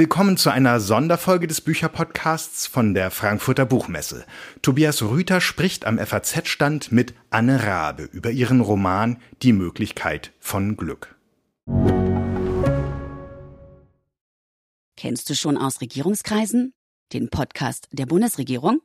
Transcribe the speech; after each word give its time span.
Willkommen 0.00 0.38
zu 0.38 0.48
einer 0.48 0.80
Sonderfolge 0.80 1.46
des 1.46 1.60
Bücherpodcasts 1.60 2.66
von 2.66 2.94
der 2.94 3.10
Frankfurter 3.10 3.66
Buchmesse. 3.66 4.24
Tobias 4.62 5.02
Rüther 5.02 5.42
spricht 5.42 5.84
am 5.84 5.98
FAZ-Stand 5.98 6.90
mit 6.90 7.12
Anne 7.28 7.66
Rabe 7.66 8.04
über 8.04 8.30
ihren 8.30 8.62
Roman 8.62 9.18
Die 9.42 9.52
Möglichkeit 9.52 10.32
von 10.40 10.78
Glück. 10.78 11.16
Kennst 14.96 15.28
du 15.28 15.34
schon 15.34 15.58
aus 15.58 15.82
Regierungskreisen? 15.82 16.72
Den 17.12 17.28
Podcast 17.28 17.86
der 17.92 18.06
Bundesregierung? 18.06 18.80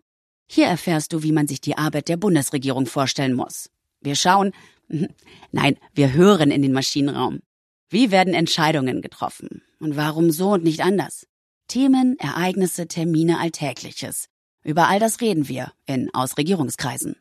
Hier 0.47 0.68
erfährst 0.68 1.13
du, 1.13 1.23
wie 1.23 1.32
man 1.32 1.47
sich 1.47 1.61
die 1.61 1.77
Arbeit 1.77 2.09
der 2.09 2.18
Bundesregierung 2.18 2.88
vorstellen 2.88 3.36
muss. 3.36 3.70
Wir 4.02 4.16
schauen, 4.16 4.52
nein, 5.54 5.77
wir 5.93 6.12
hören 6.12 6.52
in 6.52 6.62
den 6.62 6.73
Maschinenraum. 6.73 7.40
Wie 7.89 8.09
werden 8.09 8.34
Entscheidungen 8.34 9.02
getroffen? 9.02 9.62
Und 9.80 9.95
warum 9.95 10.31
so 10.31 10.53
und 10.53 10.63
nicht 10.63 10.81
anders? 10.81 11.27
Themen, 11.67 12.17
Ereignisse, 12.17 12.88
Termine, 12.88 13.39
Alltägliches. 13.39 14.27
Über 14.63 14.88
all 14.88 14.99
das 14.99 15.21
reden 15.21 15.48
wir 15.48 15.71
in 15.85 16.12
Ausregierungskreisen. 16.13 17.16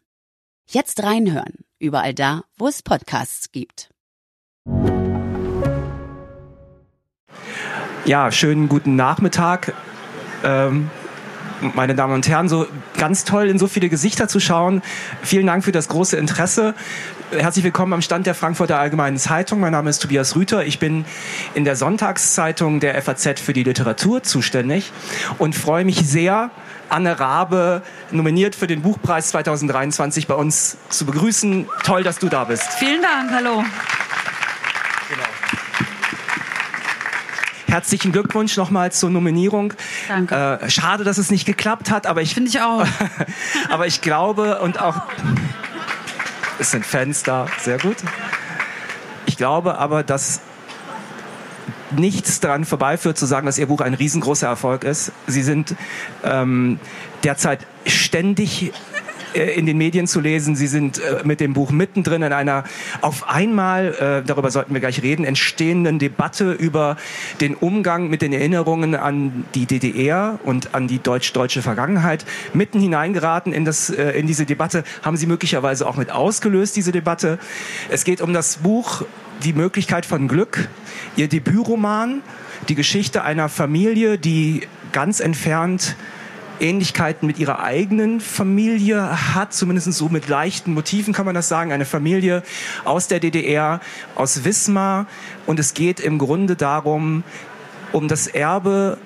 Jetzt 0.66 1.02
reinhören, 1.02 1.64
überall 1.78 2.14
da, 2.14 2.44
wo 2.56 2.66
es 2.66 2.82
Podcasts 2.82 3.52
gibt. 3.52 3.90
Ja, 8.06 8.32
schönen 8.32 8.68
guten 8.68 8.96
Nachmittag. 8.96 9.74
Ähm 10.42 10.90
meine 11.74 11.94
Damen 11.94 12.14
und 12.14 12.28
Herren, 12.28 12.48
so 12.48 12.66
ganz 12.98 13.24
toll 13.24 13.48
in 13.48 13.58
so 13.58 13.66
viele 13.66 13.88
Gesichter 13.88 14.28
zu 14.28 14.40
schauen. 14.40 14.82
Vielen 15.22 15.46
Dank 15.46 15.64
für 15.64 15.72
das 15.72 15.88
große 15.88 16.16
Interesse. 16.16 16.74
Herzlich 17.30 17.64
willkommen 17.64 17.92
am 17.94 18.02
Stand 18.02 18.26
der 18.26 18.34
Frankfurter 18.34 18.78
Allgemeinen 18.78 19.16
Zeitung. 19.16 19.60
Mein 19.60 19.72
Name 19.72 19.90
ist 19.90 20.00
Tobias 20.00 20.36
Rüther. 20.36 20.64
Ich 20.66 20.78
bin 20.78 21.04
in 21.54 21.64
der 21.64 21.76
Sonntagszeitung 21.76 22.80
der 22.80 23.00
FAZ 23.00 23.40
für 23.40 23.52
die 23.52 23.64
Literatur 23.64 24.22
zuständig 24.22 24.92
und 25.38 25.54
freue 25.54 25.84
mich 25.84 26.06
sehr, 26.06 26.50
Anne 26.90 27.18
Rabe, 27.18 27.82
nominiert 28.10 28.54
für 28.54 28.66
den 28.66 28.82
Buchpreis 28.82 29.28
2023 29.30 30.26
bei 30.26 30.34
uns 30.34 30.76
zu 30.90 31.06
begrüßen. 31.06 31.66
Toll, 31.82 32.02
dass 32.02 32.18
du 32.18 32.28
da 32.28 32.44
bist. 32.44 32.70
Vielen 32.74 33.02
Dank, 33.02 33.30
hallo. 33.32 33.64
Genau. 35.08 35.24
Herzlichen 37.74 38.12
Glückwunsch 38.12 38.56
nochmal 38.56 38.92
zur 38.92 39.10
Nominierung. 39.10 39.74
Danke. 40.06 40.60
Äh, 40.62 40.70
schade, 40.70 41.02
dass 41.02 41.18
es 41.18 41.32
nicht 41.32 41.44
geklappt 41.44 41.90
hat, 41.90 42.06
aber 42.06 42.22
ich 42.22 42.32
finde 42.32 42.48
ich 42.48 42.60
auch. 42.60 42.86
aber 43.68 43.88
ich 43.88 44.00
glaube 44.00 44.60
und 44.60 44.80
auch 44.80 45.02
es 46.60 46.70
sind 46.70 46.86
Fans 46.86 47.24
da, 47.24 47.48
sehr 47.58 47.78
gut. 47.78 47.96
Ich 49.26 49.36
glaube 49.36 49.76
aber, 49.78 50.04
dass 50.04 50.40
nichts 51.90 52.38
daran 52.38 52.64
vorbeiführt 52.64 53.18
zu 53.18 53.26
sagen, 53.26 53.44
dass 53.44 53.58
Ihr 53.58 53.66
Buch 53.66 53.80
ein 53.80 53.94
riesengroßer 53.94 54.46
Erfolg 54.46 54.84
ist. 54.84 55.10
Sie 55.26 55.42
sind 55.42 55.74
ähm, 56.22 56.78
derzeit 57.24 57.66
ständig 57.86 58.72
in 59.34 59.66
den 59.66 59.78
Medien 59.78 60.06
zu 60.06 60.20
lesen. 60.20 60.56
Sie 60.56 60.66
sind 60.66 60.98
äh, 60.98 61.22
mit 61.24 61.40
dem 61.40 61.52
Buch 61.52 61.70
mittendrin 61.70 62.22
in 62.22 62.32
einer 62.32 62.64
auf 63.00 63.28
einmal, 63.28 63.94
äh, 63.94 64.26
darüber 64.26 64.50
sollten 64.50 64.72
wir 64.74 64.80
gleich 64.80 65.02
reden, 65.02 65.24
entstehenden 65.24 65.98
Debatte 65.98 66.52
über 66.52 66.96
den 67.40 67.54
Umgang 67.54 68.08
mit 68.08 68.22
den 68.22 68.32
Erinnerungen 68.32 68.94
an 68.94 69.44
die 69.54 69.66
DDR 69.66 70.38
und 70.44 70.74
an 70.74 70.88
die 70.88 70.98
deutsch-deutsche 70.98 71.62
Vergangenheit. 71.62 72.24
Mitten 72.52 72.80
hineingeraten 72.80 73.52
in, 73.52 73.64
das, 73.64 73.90
in 73.90 74.26
diese 74.26 74.46
Debatte 74.46 74.84
haben 75.02 75.16
Sie 75.16 75.26
möglicherweise 75.26 75.86
auch 75.86 75.96
mit 75.96 76.10
ausgelöst, 76.10 76.76
diese 76.76 76.92
Debatte. 76.92 77.38
Es 77.88 78.04
geht 78.04 78.20
um 78.20 78.32
das 78.32 78.58
Buch 78.58 79.04
Die 79.42 79.52
Möglichkeit 79.52 80.06
von 80.06 80.28
Glück, 80.28 80.68
Ihr 81.16 81.28
Debütroman, 81.28 82.22
die 82.68 82.74
Geschichte 82.74 83.24
einer 83.24 83.48
Familie, 83.48 84.16
die 84.18 84.62
ganz 84.92 85.20
entfernt 85.20 85.96
Ähnlichkeiten 86.60 87.26
mit 87.26 87.38
ihrer 87.38 87.62
eigenen 87.62 88.20
Familie 88.20 89.34
hat, 89.34 89.52
zumindest 89.52 89.92
so 89.92 90.08
mit 90.08 90.28
leichten 90.28 90.74
Motiven 90.74 91.12
kann 91.12 91.26
man 91.26 91.34
das 91.34 91.48
sagen. 91.48 91.72
Eine 91.72 91.84
Familie 91.84 92.42
aus 92.84 93.08
der 93.08 93.20
DDR, 93.20 93.80
aus 94.14 94.44
Wismar. 94.44 95.06
Und 95.46 95.58
es 95.58 95.74
geht 95.74 96.00
im 96.00 96.18
Grunde 96.18 96.56
darum, 96.56 97.24
um 97.92 98.08
das 98.08 98.26
Erbe 98.26 98.98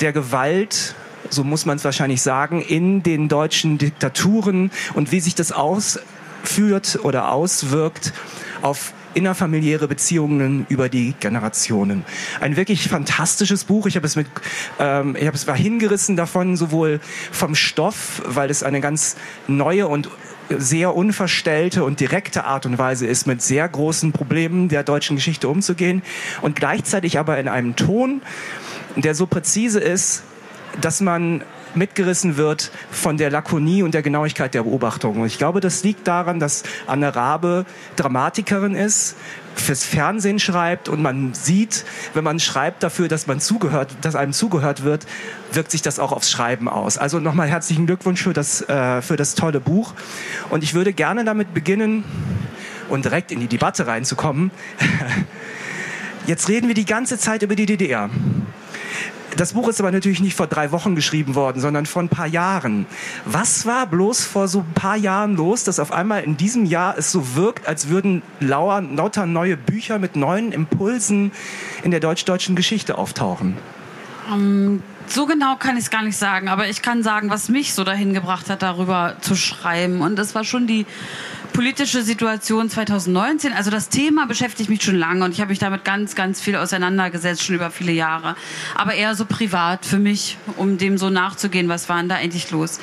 der 0.00 0.12
Gewalt, 0.12 0.94
so 1.30 1.44
muss 1.44 1.66
man 1.66 1.76
es 1.76 1.84
wahrscheinlich 1.84 2.22
sagen, 2.22 2.62
in 2.62 3.02
den 3.02 3.28
deutschen 3.28 3.78
Diktaturen 3.78 4.70
und 4.94 5.12
wie 5.12 5.20
sich 5.20 5.34
das 5.34 5.52
ausführt 5.52 6.98
oder 7.02 7.32
auswirkt 7.32 8.12
auf 8.60 8.92
innerfamiliäre 9.14 9.88
Beziehungen 9.88 10.66
über 10.68 10.88
die 10.88 11.14
Generationen. 11.20 12.04
Ein 12.40 12.56
wirklich 12.56 12.88
fantastisches 12.88 13.64
Buch. 13.64 13.86
Ich 13.86 13.96
habe 13.96 14.06
es 14.06 14.16
mit, 14.16 14.26
ähm, 14.78 15.16
ich 15.18 15.26
habe 15.26 15.36
es 15.36 15.46
war 15.46 15.56
hingerissen 15.56 16.16
davon, 16.16 16.56
sowohl 16.56 17.00
vom 17.30 17.54
Stoff, 17.54 18.22
weil 18.26 18.50
es 18.50 18.62
eine 18.62 18.80
ganz 18.80 19.16
neue 19.46 19.88
und 19.88 20.08
sehr 20.48 20.94
unverstellte 20.94 21.84
und 21.84 22.00
direkte 22.00 22.44
Art 22.44 22.66
und 22.66 22.78
Weise 22.78 23.06
ist, 23.06 23.26
mit 23.26 23.42
sehr 23.42 23.68
großen 23.68 24.12
Problemen 24.12 24.68
der 24.68 24.82
deutschen 24.82 25.16
Geschichte 25.16 25.48
umzugehen 25.48 26.02
und 26.42 26.56
gleichzeitig 26.56 27.18
aber 27.18 27.38
in 27.38 27.48
einem 27.48 27.76
Ton, 27.76 28.22
der 28.96 29.14
so 29.14 29.26
präzise 29.26 29.80
ist, 29.80 30.24
dass 30.80 31.00
man 31.00 31.44
mitgerissen 31.74 32.36
wird 32.36 32.70
von 32.90 33.16
der 33.16 33.30
Lakonie 33.30 33.82
und 33.82 33.94
der 33.94 34.02
Genauigkeit 34.02 34.54
der 34.54 34.62
Beobachtung. 34.62 35.20
Und 35.20 35.26
ich 35.26 35.38
glaube, 35.38 35.60
das 35.60 35.82
liegt 35.84 36.06
daran, 36.06 36.40
dass 36.40 36.62
Anne 36.86 37.14
Rabe 37.14 37.64
Dramatikerin 37.96 38.74
ist, 38.74 39.16
fürs 39.54 39.84
Fernsehen 39.84 40.38
schreibt 40.38 40.88
und 40.88 41.02
man 41.02 41.34
sieht, 41.34 41.84
wenn 42.14 42.24
man 42.24 42.40
schreibt 42.40 42.82
dafür, 42.82 43.08
dass 43.08 43.26
man 43.26 43.40
zugehört, 43.40 43.94
dass 44.00 44.16
einem 44.16 44.32
zugehört 44.32 44.82
wird, 44.82 45.06
wirkt 45.52 45.70
sich 45.70 45.82
das 45.82 45.98
auch 45.98 46.12
aufs 46.12 46.30
Schreiben 46.30 46.68
aus. 46.68 46.98
Also 46.98 47.20
nochmal 47.20 47.48
herzlichen 47.48 47.86
Glückwunsch 47.86 48.22
für 48.22 48.32
das, 48.32 48.62
äh, 48.68 49.02
für 49.02 49.16
das 49.16 49.34
tolle 49.34 49.60
Buch. 49.60 49.94
Und 50.50 50.64
ich 50.64 50.74
würde 50.74 50.92
gerne 50.92 51.24
damit 51.24 51.52
beginnen 51.54 52.04
und 52.88 53.04
direkt 53.04 53.30
in 53.32 53.40
die 53.40 53.48
Debatte 53.48 53.86
reinzukommen. 53.86 54.50
Jetzt 56.26 56.48
reden 56.48 56.68
wir 56.68 56.74
die 56.74 56.84
ganze 56.84 57.18
Zeit 57.18 57.42
über 57.42 57.56
die 57.56 57.66
DDR. 57.66 58.08
Das 59.36 59.54
Buch 59.54 59.68
ist 59.68 59.80
aber 59.80 59.90
natürlich 59.90 60.20
nicht 60.20 60.36
vor 60.36 60.46
drei 60.46 60.72
Wochen 60.72 60.94
geschrieben 60.94 61.34
worden, 61.34 61.60
sondern 61.60 61.86
vor 61.86 62.02
ein 62.02 62.08
paar 62.08 62.26
Jahren. 62.26 62.86
Was 63.24 63.66
war 63.66 63.86
bloß 63.86 64.24
vor 64.24 64.48
so 64.48 64.60
ein 64.60 64.74
paar 64.74 64.96
Jahren 64.96 65.36
los, 65.36 65.64
dass 65.64 65.80
auf 65.80 65.92
einmal 65.92 66.22
in 66.24 66.36
diesem 66.36 66.64
Jahr 66.64 66.96
es 66.98 67.10
so 67.10 67.34
wirkt, 67.34 67.66
als 67.66 67.88
würden 67.88 68.22
lauter 68.40 69.26
neue 69.26 69.56
Bücher 69.56 69.98
mit 69.98 70.16
neuen 70.16 70.52
Impulsen 70.52 71.32
in 71.82 71.90
der 71.90 72.00
deutsch-deutschen 72.00 72.56
Geschichte 72.56 72.98
auftauchen? 72.98 73.56
Um, 74.30 74.34
ähm, 74.34 74.82
so 75.06 75.26
genau 75.26 75.56
kann 75.56 75.76
ich 75.76 75.84
es 75.84 75.90
gar 75.90 76.02
nicht 76.02 76.16
sagen, 76.16 76.48
aber 76.48 76.68
ich 76.68 76.80
kann 76.80 77.02
sagen, 77.02 77.28
was 77.28 77.48
mich 77.48 77.74
so 77.74 77.84
dahin 77.84 78.14
gebracht 78.14 78.48
hat, 78.48 78.62
darüber 78.62 79.16
zu 79.20 79.34
schreiben. 79.34 80.00
Und 80.00 80.16
das 80.16 80.34
war 80.34 80.44
schon 80.44 80.66
die 80.66 80.86
politische 81.52 82.02
Situation 82.02 82.70
2019. 82.70 83.52
Also 83.52 83.70
das 83.70 83.88
Thema 83.88 84.26
beschäftigt 84.26 84.70
mich 84.70 84.82
schon 84.82 84.96
lange 84.96 85.24
und 85.24 85.32
ich 85.32 85.40
habe 85.40 85.50
mich 85.50 85.58
damit 85.58 85.84
ganz, 85.84 86.14
ganz 86.14 86.40
viel 86.40 86.56
auseinandergesetzt, 86.56 87.44
schon 87.44 87.54
über 87.54 87.70
viele 87.70 87.92
Jahre. 87.92 88.36
Aber 88.74 88.94
eher 88.94 89.14
so 89.14 89.24
privat 89.24 89.84
für 89.84 89.98
mich, 89.98 90.38
um 90.56 90.78
dem 90.78 90.98
so 90.98 91.10
nachzugehen, 91.10 91.68
was 91.68 91.88
war 91.88 91.98
denn 91.98 92.08
da 92.08 92.16
eigentlich 92.16 92.50
los. 92.50 92.80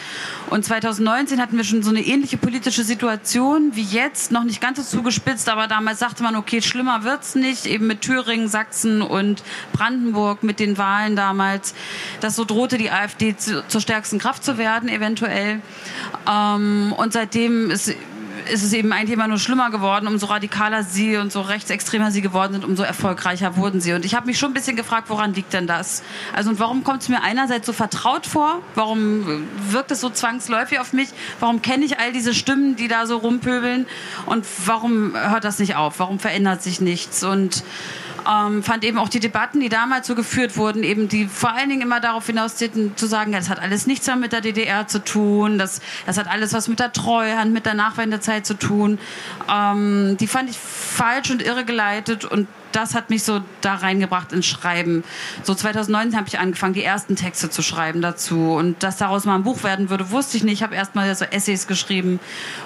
Und 0.50 0.64
2019 0.66 1.42
hatten 1.42 1.58
wir 1.58 1.64
schon 1.64 1.84
so 1.84 1.90
eine 1.90 2.02
ähnliche 2.02 2.38
politische 2.38 2.84
Situation 2.84 3.72
wie 3.76 3.84
jetzt, 3.84 4.32
noch 4.32 4.44
nicht 4.44 4.62
ganz 4.62 4.78
so 4.78 4.98
zugespitzt, 4.98 5.50
aber 5.50 5.68
damals 5.68 6.00
sagte 6.00 6.24
man, 6.24 6.36
okay, 6.36 6.62
schlimmer 6.62 7.04
wird's 7.04 7.36
nicht, 7.36 7.66
eben 7.66 7.88
mit 7.88 8.02
Thüringen, 8.02 8.48
Sachsen 8.48 9.02
und 9.02 9.44
Brandenburg, 9.74 10.44
mit 10.44 10.60
den 10.60 10.78
Wahlen 10.78 11.16
damals, 11.16 11.74
dass 12.22 12.36
so 12.36 12.46
drohte 12.46 12.78
die 12.78 12.92
AfD 12.92 13.36
zu, 13.36 13.68
zur 13.68 13.82
stärksten 13.82 14.20
Kraft 14.20 14.44
zu 14.44 14.58
werden, 14.58 14.90
eventuell. 14.90 15.62
Ähm, 16.30 16.94
und 16.96 17.14
seitdem 17.14 17.72
ist 17.72 17.96
ist 18.52 18.64
es 18.64 18.74
eben 18.74 18.92
eigentlich 18.92 19.12
immer 19.12 19.28
nur 19.28 19.40
schlimmer 19.40 19.70
geworden. 19.70 20.08
Umso 20.08 20.28
radikaler 20.28 20.84
sie 20.84 21.18
und 21.18 21.32
so 21.32 21.42
rechtsextremer 21.42 22.12
sie 22.12 22.22
geworden 22.22 22.54
sind, 22.54 22.66
umso 22.66 22.84
erfolgreicher 22.84 23.58
wurden 23.58 23.82
sie. 23.82 23.94
Und 23.94 24.06
ich 24.06 24.16
habe 24.16 24.26
mich 24.26 24.40
schon 24.40 24.52
ein 24.52 24.54
bisschen 24.54 24.76
gefragt, 24.76 25.10
woran 25.10 25.34
liegt 25.34 25.54
denn 25.54 25.68
das? 25.68 26.04
Also 26.34 26.50
und 26.50 26.60
warum 26.60 26.84
kommt 26.84 27.02
es 27.02 27.10
mir 27.10 27.22
einerseits 27.22 27.66
so 27.66 27.74
vertraut 27.74 28.26
vor? 28.26 28.62
Warum 28.76 29.48
wirkt 29.70 29.92
es 29.92 30.02
so 30.02 30.10
zwangsläufig 30.10 30.80
auf 30.80 30.94
mich? 30.94 31.10
Warum 31.40 31.62
kenne 31.62 31.86
ich 31.86 32.00
all 32.00 32.12
diese 32.12 32.34
Stimmen, 32.34 32.76
die 32.76 32.88
da 32.88 33.06
so 33.06 33.18
rumpöbeln? 33.18 33.86
Und 34.26 34.46
warum 34.66 35.14
hört 35.16 35.44
das 35.44 35.60
nicht 35.60 35.76
auf? 35.76 36.00
Warum 36.00 36.20
verändert 36.20 36.64
sich 36.64 36.82
nichts? 36.82 37.24
Und 37.24 37.64
ähm, 38.30 38.64
fand 38.64 38.84
eben 38.84 38.98
auch 38.98 39.10
die 39.10 39.20
Debatten, 39.20 39.60
die 39.60 39.70
damals 39.70 40.08
so 40.08 40.16
geführt 40.16 40.58
wurden, 40.58 40.84
eben 40.84 41.08
die 41.08 41.26
vor 41.26 41.52
allen 41.54 41.70
Dingen 41.70 41.82
immer 41.82 42.00
darauf 42.00 42.28
hinauszielten, 42.28 42.96
zu 42.96 43.08
sagen, 43.08 43.32
das 43.32 43.50
hat 43.50 43.60
alles 43.60 43.88
nichts 43.88 44.08
mehr 44.08 44.16
mit 44.16 44.32
der 44.34 44.42
DDR 44.42 44.88
zu 44.88 45.04
tun, 45.04 45.58
das, 45.58 45.82
das 46.06 46.18
hat 46.18 46.28
alles 46.28 46.54
was 46.54 46.68
mit 46.68 46.80
der 46.80 46.94
Treuhand, 46.94 47.54
mit 47.54 47.66
der 47.66 47.74
Nachwendezeit 47.74 48.46
zu 48.46 48.54
tun. 48.54 49.00
Ähm, 49.50 50.18
die 50.20 50.28
fand 50.28 50.50
ich 50.50 50.58
falsch 50.58 51.32
und 51.32 51.42
irregeleitet 51.42 52.26
und 52.26 52.48
das 52.72 52.96
hat 52.96 53.10
mich 53.10 53.24
so 53.24 53.42
da 53.62 53.76
reingebracht 53.76 54.32
ins 54.32 54.46
Schreiben. 54.46 55.04
So 55.44 55.56
2019 55.56 56.18
habe 56.18 56.28
ich 56.28 56.40
angefangen, 56.40 56.74
die 56.74 56.84
ersten 56.84 57.16
Texte 57.16 57.50
zu 57.50 57.62
schreiben 57.62 58.02
dazu. 58.02 58.54
Und 58.54 58.84
dass 58.84 58.98
daraus 58.98 59.26
mal 59.26 59.36
ein 59.36 59.44
Buch 59.44 59.64
werden 59.64 59.90
würde, 59.90 60.12
wusste 60.12 60.38
ich 60.38 60.44
nicht. 60.44 60.60
Ich 60.60 60.64
habe 60.64 60.76
erst 60.76 60.96
mal 60.96 61.14
so 61.16 61.26
Essays 61.26 61.68
geschrieben. 61.68 62.20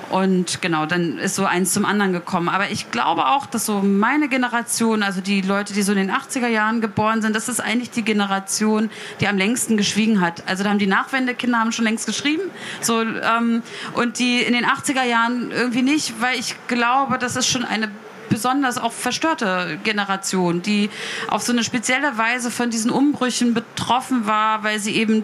Und 0.09 0.61
genau, 0.61 0.85
dann 0.85 1.17
ist 1.17 1.35
so 1.35 1.45
eins 1.45 1.73
zum 1.73 1.85
anderen 1.85 2.13
gekommen. 2.13 2.49
Aber 2.49 2.69
ich 2.69 2.91
glaube 2.91 3.27
auch, 3.27 3.45
dass 3.45 3.65
so 3.65 3.81
meine 3.81 4.29
Generation, 4.29 5.03
also 5.03 5.21
die 5.21 5.41
Leute, 5.41 5.73
die 5.73 5.81
so 5.81 5.91
in 5.91 5.97
den 5.97 6.11
80er 6.11 6.47
Jahren 6.47 6.81
geboren 6.81 7.21
sind, 7.21 7.35
das 7.35 7.49
ist 7.49 7.59
eigentlich 7.59 7.91
die 7.91 8.03
Generation, 8.03 8.89
die 9.19 9.27
am 9.27 9.37
längsten 9.37 9.77
geschwiegen 9.77 10.21
hat. 10.21 10.43
Also 10.47 10.63
da 10.63 10.69
haben 10.69 10.79
die 10.79 10.87
Nachwendekinder 10.87 11.59
haben 11.59 11.71
schon 11.71 11.85
längst 11.85 12.05
geschrieben. 12.05 12.43
So, 12.81 13.01
ähm, 13.01 13.63
und 13.93 14.19
die 14.19 14.41
in 14.41 14.53
den 14.53 14.65
80er 14.65 15.03
Jahren 15.03 15.51
irgendwie 15.51 15.81
nicht, 15.81 16.21
weil 16.21 16.39
ich 16.39 16.55
glaube, 16.67 17.17
das 17.17 17.35
ist 17.35 17.47
schon 17.47 17.63
eine 17.63 17.89
besonders 18.33 18.79
auch 18.79 18.91
verstörte 18.91 19.77
Generation, 19.83 20.63
die 20.63 20.89
auf 21.27 21.43
so 21.43 21.51
eine 21.51 21.63
spezielle 21.63 22.17
Weise 22.17 22.49
von 22.49 22.71
diesen 22.71 22.89
Umbrüchen 22.89 23.53
betroffen 23.53 24.25
war, 24.25 24.63
weil 24.63 24.79
sie 24.79 24.95
eben 24.95 25.21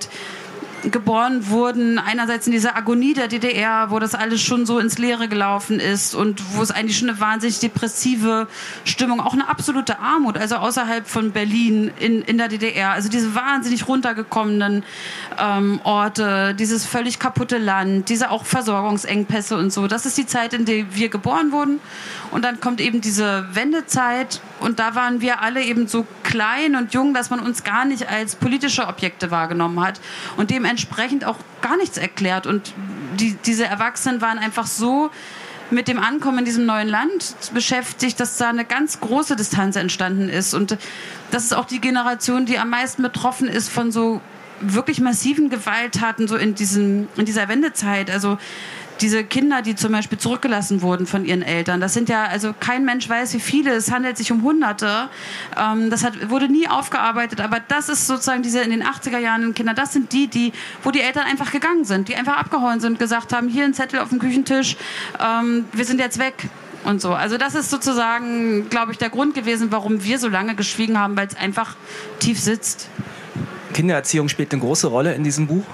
geboren 0.83 1.49
wurden, 1.49 1.99
einerseits 1.99 2.47
in 2.47 2.53
dieser 2.53 2.75
Agonie 2.75 3.13
der 3.13 3.27
DDR, 3.27 3.91
wo 3.91 3.99
das 3.99 4.15
alles 4.15 4.41
schon 4.41 4.65
so 4.65 4.79
ins 4.79 4.97
Leere 4.97 5.27
gelaufen 5.27 5.79
ist 5.79 6.15
und 6.15 6.55
wo 6.55 6.61
es 6.61 6.71
eigentlich 6.71 6.97
schon 6.97 7.09
eine 7.09 7.19
wahnsinnig 7.19 7.59
depressive 7.59 8.47
Stimmung, 8.85 9.19
auch 9.19 9.33
eine 9.33 9.47
absolute 9.47 9.99
Armut, 9.99 10.37
also 10.37 10.55
außerhalb 10.55 11.07
von 11.07 11.31
Berlin 11.31 11.91
in, 11.99 12.21
in 12.21 12.37
der 12.37 12.47
DDR, 12.47 12.91
also 12.91 13.09
diese 13.09 13.35
wahnsinnig 13.35 13.87
runtergekommenen 13.87 14.83
ähm, 15.37 15.79
Orte, 15.83 16.55
dieses 16.55 16.85
völlig 16.85 17.19
kaputte 17.19 17.57
Land, 17.57 18.09
diese 18.09 18.31
auch 18.31 18.45
Versorgungsengpässe 18.45 19.57
und 19.57 19.73
so. 19.73 19.87
Das 19.87 20.05
ist 20.05 20.17
die 20.17 20.25
Zeit, 20.25 20.53
in 20.53 20.65
der 20.65 20.95
wir 20.95 21.09
geboren 21.09 21.51
wurden. 21.51 21.79
Und 22.31 22.43
dann 22.43 22.59
kommt 22.59 22.79
eben 22.79 23.01
diese 23.01 23.47
Wendezeit 23.53 24.41
und 24.59 24.79
da 24.79 24.95
waren 24.95 25.21
wir 25.21 25.41
alle 25.41 25.63
eben 25.63 25.87
so 25.87 26.05
klein 26.23 26.75
und 26.75 26.93
jung, 26.93 27.13
dass 27.13 27.29
man 27.29 27.39
uns 27.39 27.63
gar 27.63 27.85
nicht 27.85 28.07
als 28.07 28.35
politische 28.35 28.87
Objekte 28.87 29.31
wahrgenommen 29.31 29.79
hat 29.79 29.99
und 30.37 30.51
dementsprechend 30.51 31.25
auch 31.25 31.37
gar 31.61 31.77
nichts 31.77 31.97
erklärt. 31.97 32.45
Und 32.45 32.73
die, 33.19 33.35
diese 33.45 33.65
Erwachsenen 33.65 34.21
waren 34.21 34.37
einfach 34.37 34.67
so 34.67 35.09
mit 35.71 35.87
dem 35.87 35.99
Ankommen 35.99 36.39
in 36.39 36.45
diesem 36.45 36.65
neuen 36.65 36.87
Land 36.87 37.35
beschäftigt, 37.53 38.19
dass 38.19 38.37
da 38.37 38.49
eine 38.49 38.65
ganz 38.65 38.99
große 38.99 39.35
Distanz 39.35 39.75
entstanden 39.75 40.29
ist. 40.29 40.53
Und 40.53 40.77
das 41.31 41.43
ist 41.43 41.53
auch 41.53 41.65
die 41.65 41.79
Generation, 41.79 42.45
die 42.45 42.57
am 42.57 42.69
meisten 42.69 43.03
betroffen 43.03 43.47
ist 43.47 43.69
von 43.69 43.91
so 43.91 44.21
wirklich 44.61 44.99
massiven 44.99 45.49
Gewalttaten 45.49 46.27
so 46.27 46.35
in, 46.35 46.55
diesen, 46.55 47.07
in 47.15 47.25
dieser 47.25 47.47
Wendezeit. 47.47 48.09
Also 48.09 48.37
diese 49.01 49.23
Kinder, 49.23 49.61
die 49.61 49.75
zum 49.75 49.91
Beispiel 49.91 50.17
zurückgelassen 50.17 50.81
wurden 50.81 51.05
von 51.05 51.25
ihren 51.25 51.41
Eltern, 51.41 51.79
das 51.79 51.93
sind 51.93 52.09
ja, 52.09 52.25
also 52.25 52.53
kein 52.59 52.85
Mensch 52.85 53.07
weiß, 53.07 53.33
wie 53.33 53.39
viele, 53.39 53.73
es 53.73 53.91
handelt 53.91 54.17
sich 54.17 54.31
um 54.31 54.43
Hunderte. 54.43 55.09
Ähm, 55.57 55.89
das 55.89 56.03
hat, 56.03 56.29
wurde 56.29 56.49
nie 56.49 56.67
aufgearbeitet, 56.67 57.41
aber 57.41 57.59
das 57.59 57.89
ist 57.89 58.07
sozusagen 58.07 58.43
diese 58.43 58.61
in 58.61 58.71
den 58.71 58.83
80er 58.83 59.17
Jahren 59.17 59.53
Kinder, 59.53 59.73
das 59.73 59.93
sind 59.93 60.11
die, 60.13 60.27
die, 60.27 60.51
wo 60.83 60.91
die 60.91 61.01
Eltern 61.01 61.25
einfach 61.25 61.51
gegangen 61.51 61.85
sind, 61.85 62.07
die 62.09 62.15
einfach 62.15 62.37
abgehauen 62.37 62.79
sind, 62.79 62.99
gesagt 62.99 63.33
haben, 63.33 63.47
hier 63.47 63.65
ein 63.65 63.73
Zettel 63.73 63.99
auf 63.99 64.09
dem 64.09 64.19
Küchentisch, 64.19 64.77
ähm, 65.19 65.65
wir 65.73 65.85
sind 65.85 65.99
jetzt 65.99 66.19
weg 66.19 66.49
und 66.83 67.01
so. 67.01 67.13
Also 67.13 67.37
das 67.37 67.55
ist 67.55 67.69
sozusagen, 67.69 68.69
glaube 68.69 68.91
ich, 68.91 68.97
der 68.97 69.09
Grund 69.09 69.33
gewesen, 69.35 69.71
warum 69.71 70.03
wir 70.03 70.19
so 70.19 70.27
lange 70.27 70.55
geschwiegen 70.55 70.97
haben, 70.97 71.15
weil 71.17 71.27
es 71.27 71.35
einfach 71.35 71.75
tief 72.19 72.39
sitzt. 72.39 72.89
Kindererziehung 73.73 74.29
spielt 74.29 74.51
eine 74.51 74.61
große 74.61 74.87
Rolle 74.87 75.13
in 75.13 75.23
diesem 75.23 75.47
Buch 75.47 75.65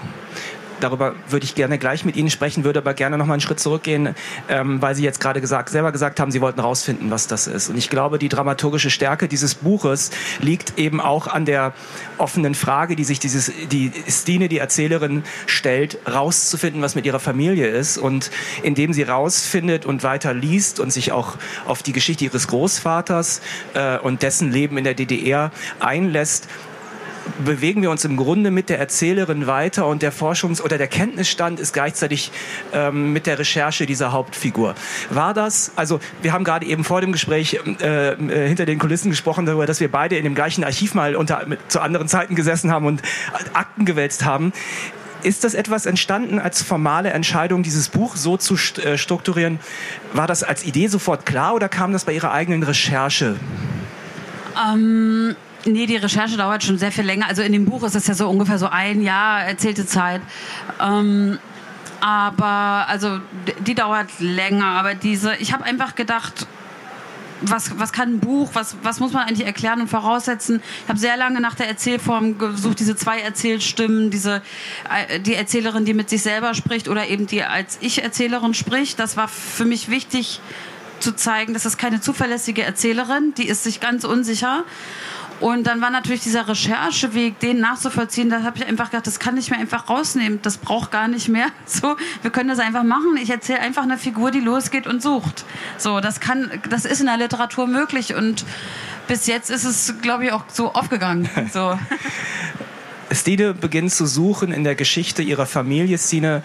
darüber 0.80 1.16
würde 1.30 1.45
ich 1.45 1.56
gerne 1.56 1.77
gleich 1.77 2.06
mit 2.06 2.16
Ihnen 2.16 2.30
sprechen, 2.30 2.63
würde 2.63 2.80
aber 2.80 2.94
gerne 2.94 3.18
noch 3.18 3.25
mal 3.25 3.33
einen 3.33 3.42
Schritt 3.42 3.60
zurückgehen, 3.60 4.16
ähm, 4.50 4.81
weil 4.81 4.95
Sie 4.95 5.04
jetzt 5.04 5.19
gerade 5.19 5.42
gesagt, 5.42 5.69
selber 5.69 5.92
gesagt 5.92 6.19
haben, 6.19 6.31
Sie 6.31 6.42
wollten 6.42 6.60
rausfinden, 6.60 7.12
was 7.12 7.27
das 7.27 7.48
ist. 7.48 7.69
Und 7.69 7.77
ich 7.77 7.89
glaube, 7.89 8.19
die 8.19 8.30
dramaturgische 8.30 8.89
Stärke 8.89 9.27
dieses 9.27 9.56
Buches 9.56 10.12
liegt 10.39 10.77
eben 10.77 11.01
auch 11.01 11.27
an 11.27 11.45
der 11.45 11.74
offenen 12.18 12.56
Frage, 12.56 12.95
die 12.95 13.04
sich 13.04 13.19
dieses, 13.19 13.51
die 13.72 13.92
Stine, 14.07 14.50
die 14.50 14.57
Erzählerin, 14.57 15.24
stellt, 15.45 15.98
rauszufinden, 16.12 16.81
was 16.81 16.95
mit 16.95 17.06
ihrer 17.06 17.19
Familie 17.19 17.68
ist. 17.68 17.98
Und 17.98 18.31
indem 18.63 18.94
sie 18.94 19.04
rausfindet 19.04 19.86
und 19.86 20.04
weiter 20.04 20.33
liest 20.33 20.80
und 20.80 20.92
sich 20.92 21.12
auch 21.12 21.38
auf 21.66 21.83
die 21.83 21.94
Geschichte 21.94 22.25
ihres 22.25 22.48
Großvaters 22.48 23.42
äh, 23.74 23.98
und 24.00 24.24
dessen 24.24 24.51
Leben 24.51 24.78
in 24.78 24.83
der 24.83 24.94
DDR 24.94 25.51
einlässt, 25.80 26.48
bewegen 27.44 27.81
wir 27.81 27.92
uns 27.92 28.06
im 28.06 28.18
Grunde 28.18 28.51
mit 28.51 28.69
der 28.69 28.80
Erzählerin 28.80 29.48
weiter 29.48 29.88
und 29.88 30.01
der 30.01 30.13
Forschungs- 30.13 30.62
oder 30.62 30.77
der 30.77 30.88
Kenntnisstand 30.88 31.60
ist 31.60 31.74
gleichzeitig 31.74 32.31
ähm, 32.74 33.13
mit 33.13 33.27
der 33.27 33.39
Recherche 33.39 33.86
dieser 33.86 34.12
Hauptfigur. 34.12 34.75
War 35.10 35.33
das, 35.33 35.72
also 35.75 36.00
wir 36.22 36.33
haben 36.33 36.44
gerade 36.44 36.66
eben 36.66 36.83
vor 36.83 37.01
dem 37.01 37.12
Gespräch 37.12 37.60
äh, 37.81 38.13
äh, 38.13 38.48
hinter 38.48 38.66
den 38.66 38.80
Kulissen 38.80 39.10
gesprochen 39.10 39.45
darüber, 39.45 39.66
dass 39.66 39.80
wir 39.80 39.92
beide 39.92 40.18
in 40.18 40.24
dem 40.24 40.36
gleichen 40.36 40.63
Archiv 40.63 40.94
mal 40.94 41.16
unter, 41.16 41.45
mit, 41.45 41.72
zu 41.72 41.81
anderen 41.81 42.07
Zeiten 42.07 42.36
gesessen 42.36 42.72
haben 42.72 42.86
und 42.86 43.01
Akten 43.54 43.86
gewälzt 43.86 44.25
haben. 44.25 44.54
Ist 45.24 45.44
das 45.44 45.56
etwas 45.56 45.88
entstanden 45.88 46.38
als 46.38 46.62
formale 46.62 47.10
Entscheidung, 47.10 47.63
dieses 47.63 47.89
Buch 47.89 48.16
so 48.16 48.38
zu 48.38 48.56
äh, 48.81 48.98
strukturieren? 48.98 49.60
War 50.13 50.28
das 50.28 50.44
als 50.44 50.63
Idee 50.63 50.88
sofort 50.88 51.25
klar 51.25 51.56
oder 51.56 51.68
kam 51.68 51.94
das 51.94 52.06
bei 52.06 52.13
Ihrer 52.13 52.31
eigenen 52.31 52.62
Recherche? 52.62 53.38
Ähm, 54.56 55.36
Nee, 55.66 55.88
die 55.88 55.96
Recherche 55.96 56.38
dauert 56.38 56.64
schon 56.64 56.78
sehr 56.78 56.92
viel 56.92 57.06
länger. 57.06 57.28
Also 57.28 57.42
in 57.42 57.52
dem 57.52 57.66
Buch 57.66 57.84
ist 57.84 57.96
es 57.96 58.06
ja 58.06 58.14
so 58.14 58.30
ungefähr 58.30 58.60
so 58.60 58.68
ein 58.68 59.02
Jahr 59.02 59.42
erzählte 59.42 59.86
Zeit. 59.86 60.22
Ähm, 60.80 61.40
aber 62.02 62.86
also 62.88 63.20
die 63.66 63.74
dauert 63.74 64.10
länger. 64.20 64.68
Aber 64.68 64.94
diese, 64.94 65.36
ich 65.38 65.54
habe 65.54 65.64
einfach 65.64 65.96
gedacht, 65.96 66.46
was, 67.42 67.80
was 67.80 67.92
kann 67.92 68.14
ein 68.14 68.20
Buch, 68.20 68.52
was, 68.54 68.78
was 68.84 69.00
muss 69.00 69.12
man 69.12 69.28
eigentlich 69.28 69.46
erklären 69.46 69.82
und 69.82 69.88
voraussetzen? 69.88 70.62
Ich 70.84 70.90
habe 70.90 71.00
sehr 71.00 71.18
lange 71.18 71.42
nach 71.42 71.56
der 71.56 71.68
Erzählform 71.68 72.38
gesucht, 72.38 72.80
diese 72.80 72.96
zwei 72.96 73.20
Erzählstimmen, 73.20 74.10
diese, 74.10 74.42
äh, 74.90 75.20
die 75.20 75.34
Erzählerin, 75.34 75.86
die 75.86 75.94
mit 75.94 76.10
sich 76.10 76.22
selber 76.22 76.54
spricht 76.54 76.88
oder 76.88 77.08
eben 77.08 77.28
die 77.28 77.44
als 77.44 77.78
Ich-Erzählerin 77.82 78.54
spricht. 78.54 79.00
Das 79.00 79.18
war 79.18 79.28
für 79.28 79.66
mich 79.66 79.90
wichtig 79.90 80.40
zu 81.00 81.14
zeigen, 81.14 81.54
das 81.54 81.66
ist 81.66 81.78
keine 81.78 82.00
zuverlässige 82.00 82.64
Erzählerin, 82.64 83.34
die 83.38 83.48
ist 83.48 83.64
sich 83.64 83.80
ganz 83.80 84.06
unsicher. 84.06 84.64
Und 85.42 85.68
dann 85.68 85.82
war 85.82 85.90
natürlich 85.90 86.22
dieser 86.22 86.48
Rechercheweg, 86.48 87.40
den 87.40 87.60
nachzuvollziehen, 87.60 88.30
da 88.30 88.44
habe 88.44 88.58
ich 88.58 88.66
einfach 88.66 88.92
gedacht, 88.92 89.06
das 89.06 89.20
kann 89.20 89.38
ich 89.38 89.52
mir 89.52 89.58
einfach 89.58 89.90
rausnehmen, 89.90 90.40
das 90.42 90.58
braucht 90.58 90.92
gar 90.92 91.08
nicht 91.08 91.28
mehr. 91.28 91.48
So, 91.68 91.98
wir 92.22 92.32
können 92.32 92.48
das 92.48 92.60
einfach 92.60 92.84
machen. 92.84 93.18
Ich 93.22 93.30
erzähle 93.30 93.60
einfach 93.60 93.84
eine 93.84 93.98
Figur, 93.98 94.32
die 94.32 94.40
losgeht 94.40 94.88
und 94.88 95.02
sucht. 95.02 95.44
So, 95.78 96.00
das 96.00 96.20
kann, 96.20 96.50
das 96.70 96.86
ist 96.86 97.02
in 97.02 97.08
der 97.08 97.18
Literatur 97.18 97.68
möglich 97.68 98.16
und 98.16 98.46
bis 99.08 99.28
jetzt 99.28 99.50
ist 99.50 99.66
es, 99.66 99.96
glaube 100.02 100.26
ich, 100.26 100.32
auch 100.32 100.44
so 100.52 100.74
aufgegangen. 100.74 101.30
So. 101.52 101.78
Stine 103.12 103.54
beginnt 103.54 103.94
zu 103.94 104.06
suchen 104.06 104.52
in 104.52 104.64
der 104.64 104.76
Geschichte 104.76 105.22
ihrer 105.22 105.46
Familie. 105.46 105.98
Stine 105.98 106.44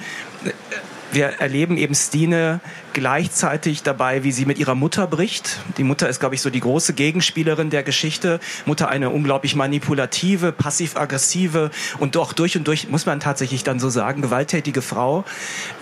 wir 1.12 1.26
erleben 1.40 1.76
eben 1.76 1.94
Stine 1.94 2.60
gleichzeitig 2.92 3.82
dabei, 3.82 4.22
wie 4.22 4.32
sie 4.32 4.46
mit 4.46 4.58
ihrer 4.58 4.74
Mutter 4.74 5.06
bricht. 5.06 5.58
Die 5.76 5.84
Mutter 5.84 6.08
ist, 6.08 6.20
glaube 6.20 6.34
ich, 6.34 6.40
so 6.40 6.50
die 6.50 6.60
große 6.60 6.92
Gegenspielerin 6.92 7.70
der 7.70 7.82
Geschichte. 7.82 8.40
Mutter 8.64 8.88
eine 8.88 9.10
unglaublich 9.10 9.56
manipulative, 9.56 10.52
passiv-aggressive 10.52 11.70
und 11.98 12.14
doch 12.14 12.32
durch 12.32 12.56
und 12.56 12.66
durch, 12.66 12.88
muss 12.88 13.06
man 13.06 13.20
tatsächlich 13.20 13.64
dann 13.64 13.80
so 13.80 13.90
sagen, 13.90 14.22
gewalttätige 14.22 14.82
Frau, 14.82 15.24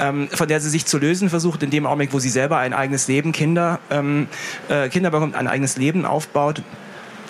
ähm, 0.01 0.29
von 0.33 0.49
der 0.49 0.61
sie 0.61 0.71
sich 0.71 0.87
zu 0.87 0.99
lösen 0.99 1.29
versucht, 1.29 1.63
in 1.63 1.71
dem 1.71 1.87
Augenblick, 1.87 2.13
wo 2.13 2.19
sie 2.19 2.31
selber 2.31 2.59
ein 2.59 2.73
eigenes 2.73 3.09
Leben, 3.09 3.33
Kinder, 3.33 3.81
ähm, 3.91 4.29
äh, 4.69 4.89
Kinder 4.89 5.11
bekommt, 5.11 5.35
ein 5.35 5.49
eigenes 5.49 5.77
Leben 5.77 6.05
aufbaut. 6.05 6.63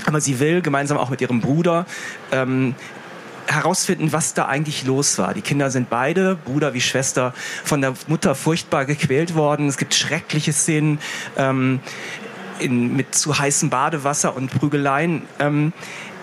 Aber 0.06 0.20
sie 0.20 0.38
will 0.38 0.62
gemeinsam 0.62 0.96
auch 0.96 1.10
mit 1.10 1.20
ihrem 1.20 1.40
Bruder 1.40 1.84
ähm, 2.30 2.74
herausfinden, 3.48 4.12
was 4.12 4.34
da 4.34 4.46
eigentlich 4.46 4.84
los 4.84 5.18
war. 5.18 5.34
Die 5.34 5.40
Kinder 5.40 5.70
sind 5.70 5.90
beide, 5.90 6.36
Bruder 6.36 6.74
wie 6.74 6.80
Schwester, 6.80 7.34
von 7.64 7.80
der 7.80 7.94
Mutter 8.06 8.34
furchtbar 8.34 8.84
gequält 8.84 9.34
worden. 9.34 9.68
Es 9.68 9.78
gibt 9.78 9.94
schreckliche 9.94 10.52
Szenen 10.52 10.98
ähm, 11.36 11.80
in, 12.60 12.94
mit 12.94 13.14
zu 13.14 13.38
heißem 13.38 13.70
Badewasser 13.70 14.36
und 14.36 14.50
Prügeleien. 14.50 15.22
Ähm, 15.38 15.72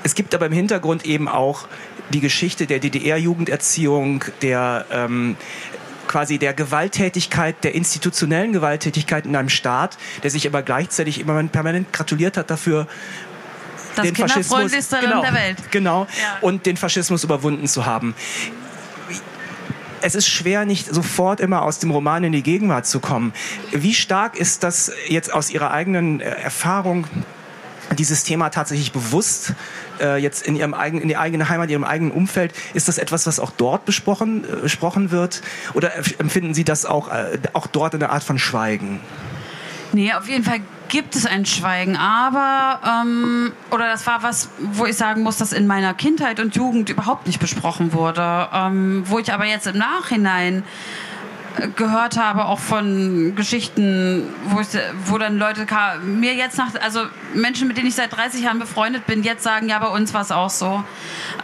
es 0.03 0.15
gibt 0.15 0.35
aber 0.35 0.45
im 0.45 0.51
Hintergrund 0.53 1.05
eben 1.05 1.27
auch 1.27 1.67
die 2.13 2.19
Geschichte 2.19 2.67
der 2.67 2.79
DDR-Jugenderziehung, 2.79 4.23
der 4.41 4.85
ähm, 4.91 5.35
quasi 6.07 6.37
der 6.37 6.53
Gewalttätigkeit, 6.53 7.63
der 7.63 7.73
institutionellen 7.73 8.53
Gewalttätigkeit 8.53 9.25
in 9.25 9.35
einem 9.35 9.49
Staat, 9.49 9.97
der 10.21 10.29
sich 10.29 10.47
aber 10.47 10.61
gleichzeitig 10.61 11.19
immer 11.19 11.41
permanent 11.45 11.91
gratuliert 11.91 12.37
hat 12.37 12.51
dafür, 12.51 12.87
das 13.95 14.05
den 14.05 14.15
Faschismus 14.15 14.71
genau, 15.01 15.21
der 15.21 15.33
Welt. 15.33 15.71
Genau. 15.71 16.07
Ja. 16.21 16.37
Und 16.41 16.65
den 16.65 16.77
Faschismus 16.77 17.23
überwunden 17.23 17.67
zu 17.67 17.85
haben. 17.85 18.15
Es 20.01 20.13
ist 20.13 20.27
schwer, 20.27 20.65
nicht 20.65 20.93
sofort 20.93 21.39
immer 21.39 21.63
aus 21.63 21.79
dem 21.79 21.89
Roman 21.89 22.23
in 22.23 22.31
die 22.31 22.43
Gegenwart 22.43 22.85
zu 22.85 22.99
kommen. 22.99 23.33
Wie 23.71 23.93
stark 23.93 24.37
ist 24.37 24.63
das 24.63 24.91
jetzt 25.07 25.33
aus 25.33 25.49
Ihrer 25.49 25.71
eigenen 25.71 26.19
äh, 26.19 26.25
Erfahrung, 26.25 27.07
dieses 27.97 28.23
Thema 28.23 28.49
tatsächlich 28.49 28.91
bewusst 28.91 29.53
äh, 29.99 30.17
jetzt 30.17 30.45
in 30.45 30.55
ihrem 30.55 30.73
eigenen, 30.73 31.03
in 31.03 31.07
die 31.07 31.17
eigene 31.17 31.49
Heimat, 31.49 31.69
ihrem 31.69 31.83
eigenen 31.83 32.11
Umfeld, 32.11 32.53
ist 32.73 32.87
das 32.87 32.97
etwas, 32.97 33.27
was 33.27 33.39
auch 33.39 33.51
dort 33.51 33.85
besprochen, 33.85 34.43
äh, 34.43 34.55
besprochen 34.57 35.11
wird? 35.11 35.41
Oder 35.73 35.95
empfinden 35.95 36.53
Sie 36.53 36.63
das 36.63 36.85
auch, 36.85 37.09
äh, 37.09 37.37
auch 37.53 37.67
dort 37.67 37.93
in 37.93 38.03
einer 38.03 38.11
Art 38.11 38.23
von 38.23 38.39
Schweigen? 38.39 38.99
Nee, 39.93 40.13
auf 40.13 40.27
jeden 40.27 40.43
Fall 40.43 40.61
gibt 40.87 41.15
es 41.15 41.25
ein 41.25 41.45
Schweigen, 41.45 41.95
aber 41.95 42.79
ähm, 43.03 43.51
oder 43.71 43.87
das 43.87 44.05
war 44.07 44.23
was, 44.23 44.49
wo 44.59 44.85
ich 44.85 44.95
sagen 44.95 45.23
muss, 45.23 45.37
dass 45.37 45.51
in 45.51 45.67
meiner 45.67 45.93
Kindheit 45.93 46.39
und 46.39 46.55
Jugend 46.55 46.89
überhaupt 46.89 47.27
nicht 47.27 47.39
besprochen 47.39 47.93
wurde, 47.93 48.49
ähm, 48.53 49.03
wo 49.07 49.19
ich 49.19 49.33
aber 49.33 49.45
jetzt 49.45 49.67
im 49.67 49.77
Nachhinein 49.77 50.63
gehört 51.75 52.17
habe, 52.17 52.45
auch 52.45 52.59
von 52.59 53.35
Geschichten, 53.35 54.23
wo, 54.45 54.59
ich, 54.59 54.67
wo 55.05 55.17
dann 55.17 55.37
Leute 55.37 55.65
mir 56.03 56.33
jetzt 56.33 56.57
nach, 56.57 56.73
also 56.81 57.01
Menschen, 57.33 57.67
mit 57.67 57.77
denen 57.77 57.87
ich 57.87 57.95
seit 57.95 58.15
30 58.15 58.41
Jahren 58.41 58.59
befreundet 58.59 59.05
bin, 59.05 59.23
jetzt 59.23 59.43
sagen, 59.43 59.69
ja, 59.69 59.79
bei 59.79 59.87
uns 59.87 60.13
war 60.13 60.21
es 60.21 60.31
auch 60.31 60.49
so. 60.49 60.83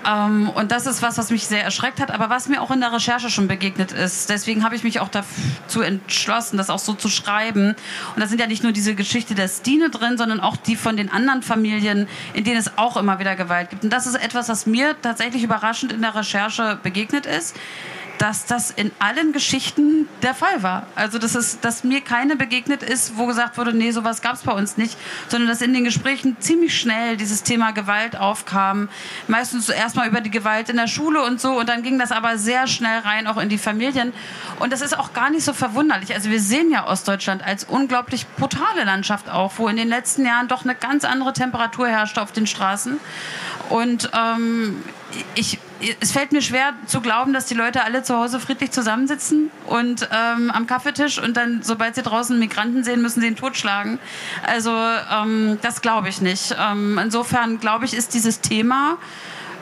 Ähm, 0.08 0.50
und 0.50 0.72
das 0.72 0.86
ist 0.86 1.02
was, 1.02 1.18
was 1.18 1.32
mich 1.32 1.48
sehr 1.48 1.64
erschreckt 1.64 2.00
hat, 2.00 2.12
aber 2.12 2.30
was 2.30 2.50
mir 2.50 2.62
auch 2.62 2.72
in 2.72 2.82
der 2.82 2.92
Recherche 2.92 3.30
schon 3.30 3.48
begegnet 3.48 3.92
ist. 3.92 4.30
Deswegen 4.30 4.64
habe 4.64 4.76
ich 4.76 4.84
mich 4.84 5.00
auch 5.00 5.10
dazu 5.10 5.82
entschlossen, 5.82 6.58
das 6.58 6.70
auch 6.70 6.80
so 6.80 6.94
zu 6.94 7.10
schreiben. 7.10 7.76
Und 8.16 8.22
da 8.22 8.28
sind 8.28 8.40
ja 8.40 8.48
nicht 8.48 8.64
nur 8.64 8.72
diese 8.72 8.96
Geschichte 8.96 9.36
der 9.36 9.48
Stine 9.48 9.90
drin, 9.90 10.18
sondern 10.18 10.40
auch 10.40 10.58
die 10.58 10.76
von 10.76 10.98
den 10.98 11.12
anderen 11.12 11.42
Familien, 11.42 12.08
in 12.34 12.44
denen 12.44 12.58
es 12.58 12.78
auch 12.78 12.98
immer 12.98 13.20
wieder 13.20 13.36
Gewalt 13.36 13.70
gibt. 13.70 13.84
Und 13.84 13.92
das 13.92 14.08
ist 14.08 14.16
etwas, 14.16 14.50
was 14.50 14.66
mir 14.66 14.96
tatsächlich 15.02 15.44
überraschend 15.44 15.94
in 15.94 16.02
der 16.02 16.16
Recherche 16.16 16.80
begegnet 16.82 17.26
ist 17.26 17.56
dass 18.22 18.46
das 18.46 18.70
in 18.70 18.92
allen 19.00 19.32
Geschichten 19.32 20.08
der 20.22 20.36
Fall 20.36 20.62
war. 20.62 20.86
Also 20.94 21.18
dass, 21.18 21.34
es, 21.34 21.60
dass 21.60 21.84
mir 21.84 22.02
keine 22.02 22.36
begegnet 22.36 22.84
ist, 22.84 23.18
wo 23.18 23.26
gesagt 23.26 23.58
wurde, 23.58 23.74
nee, 23.74 23.90
sowas 23.90 24.22
gab 24.22 24.36
es 24.36 24.44
bei 24.44 24.52
uns 24.52 24.78
nicht, 24.78 24.96
sondern 25.28 25.50
dass 25.50 25.60
in 25.64 25.74
den 25.74 25.84
Gesprächen 25.84 26.38
ziemlich 26.40 26.80
schnell 26.80 27.18
dieses 27.18 27.42
Thema 27.42 27.72
Gewalt 27.72 28.16
aufkam. 28.16 28.90
Meistens 29.28 29.70
erstmal 29.70 30.08
über 30.08 30.22
die 30.22 30.30
Gewalt 30.30 30.70
in 30.70 30.78
der 30.78 30.86
Schule 30.86 31.24
und 31.24 31.42
so 31.42 31.60
und 31.60 31.68
dann 31.68 31.82
ging 31.82 31.98
das 31.98 32.12
aber 32.12 32.38
sehr 32.38 32.68
schnell 32.68 33.00
rein 33.00 33.26
auch 33.26 33.38
in 33.38 33.50
die 33.50 33.58
Familien. 33.58 34.14
Und 34.60 34.72
das 34.72 34.82
ist 34.82 34.96
auch 34.96 35.14
gar 35.14 35.32
nicht 35.32 35.44
so 35.44 35.54
verwunderlich. 35.54 36.14
Also 36.14 36.30
wir 36.30 36.40
sehen 36.40 36.70
ja 36.70 36.86
Ostdeutschland 36.86 37.44
als 37.44 37.64
unglaublich 37.64 38.28
brutale 38.38 38.84
Landschaft 38.84 39.32
auch, 39.32 39.54
wo 39.58 39.68
in 39.68 39.78
den 39.78 39.90
letzten 39.90 40.28
Jahren 40.28 40.48
doch 40.48 40.64
eine 40.64 40.76
ganz 40.76 41.06
andere 41.06 41.34
Temperatur 41.34 41.88
herrscht 41.88 42.20
auf 42.20 42.32
den 42.32 42.46
Straßen. 42.46 43.00
Und 43.70 44.12
ähm, 44.14 44.84
ich, 45.34 45.58
es 46.00 46.12
fällt 46.12 46.32
mir 46.32 46.42
schwer 46.42 46.74
zu 46.86 47.02
glauben, 47.02 47.34
dass 47.34 47.46
die 47.46 47.54
Leute 47.54 47.84
alle 47.84 48.04
zu 48.04 48.16
Hause 48.16 48.40
friedlich 48.40 48.72
zusammensitzen 48.72 49.52
und 49.68 50.08
ähm, 50.12 50.52
am 50.52 50.68
Kaffeetisch 50.68 51.20
und 51.20 51.36
dann, 51.38 51.64
sobald 51.64 51.96
sie 51.96 52.02
draußen 52.02 52.38
Migranten 52.38 52.84
sehen, 52.84 53.02
müssen 53.02 53.22
sie 53.22 53.28
ihn 53.28 53.36
totschlagen. 53.36 54.00
Also 54.46 54.72
ähm, 54.72 55.58
das 55.62 55.82
glaube 55.82 56.10
ich 56.10 56.22
nicht. 56.22 56.56
Ähm, 56.60 57.00
insofern 57.02 57.60
glaube 57.60 57.86
ich, 57.86 57.94
ist 57.94 58.14
dieses 58.14 58.42
Thema 58.42 58.98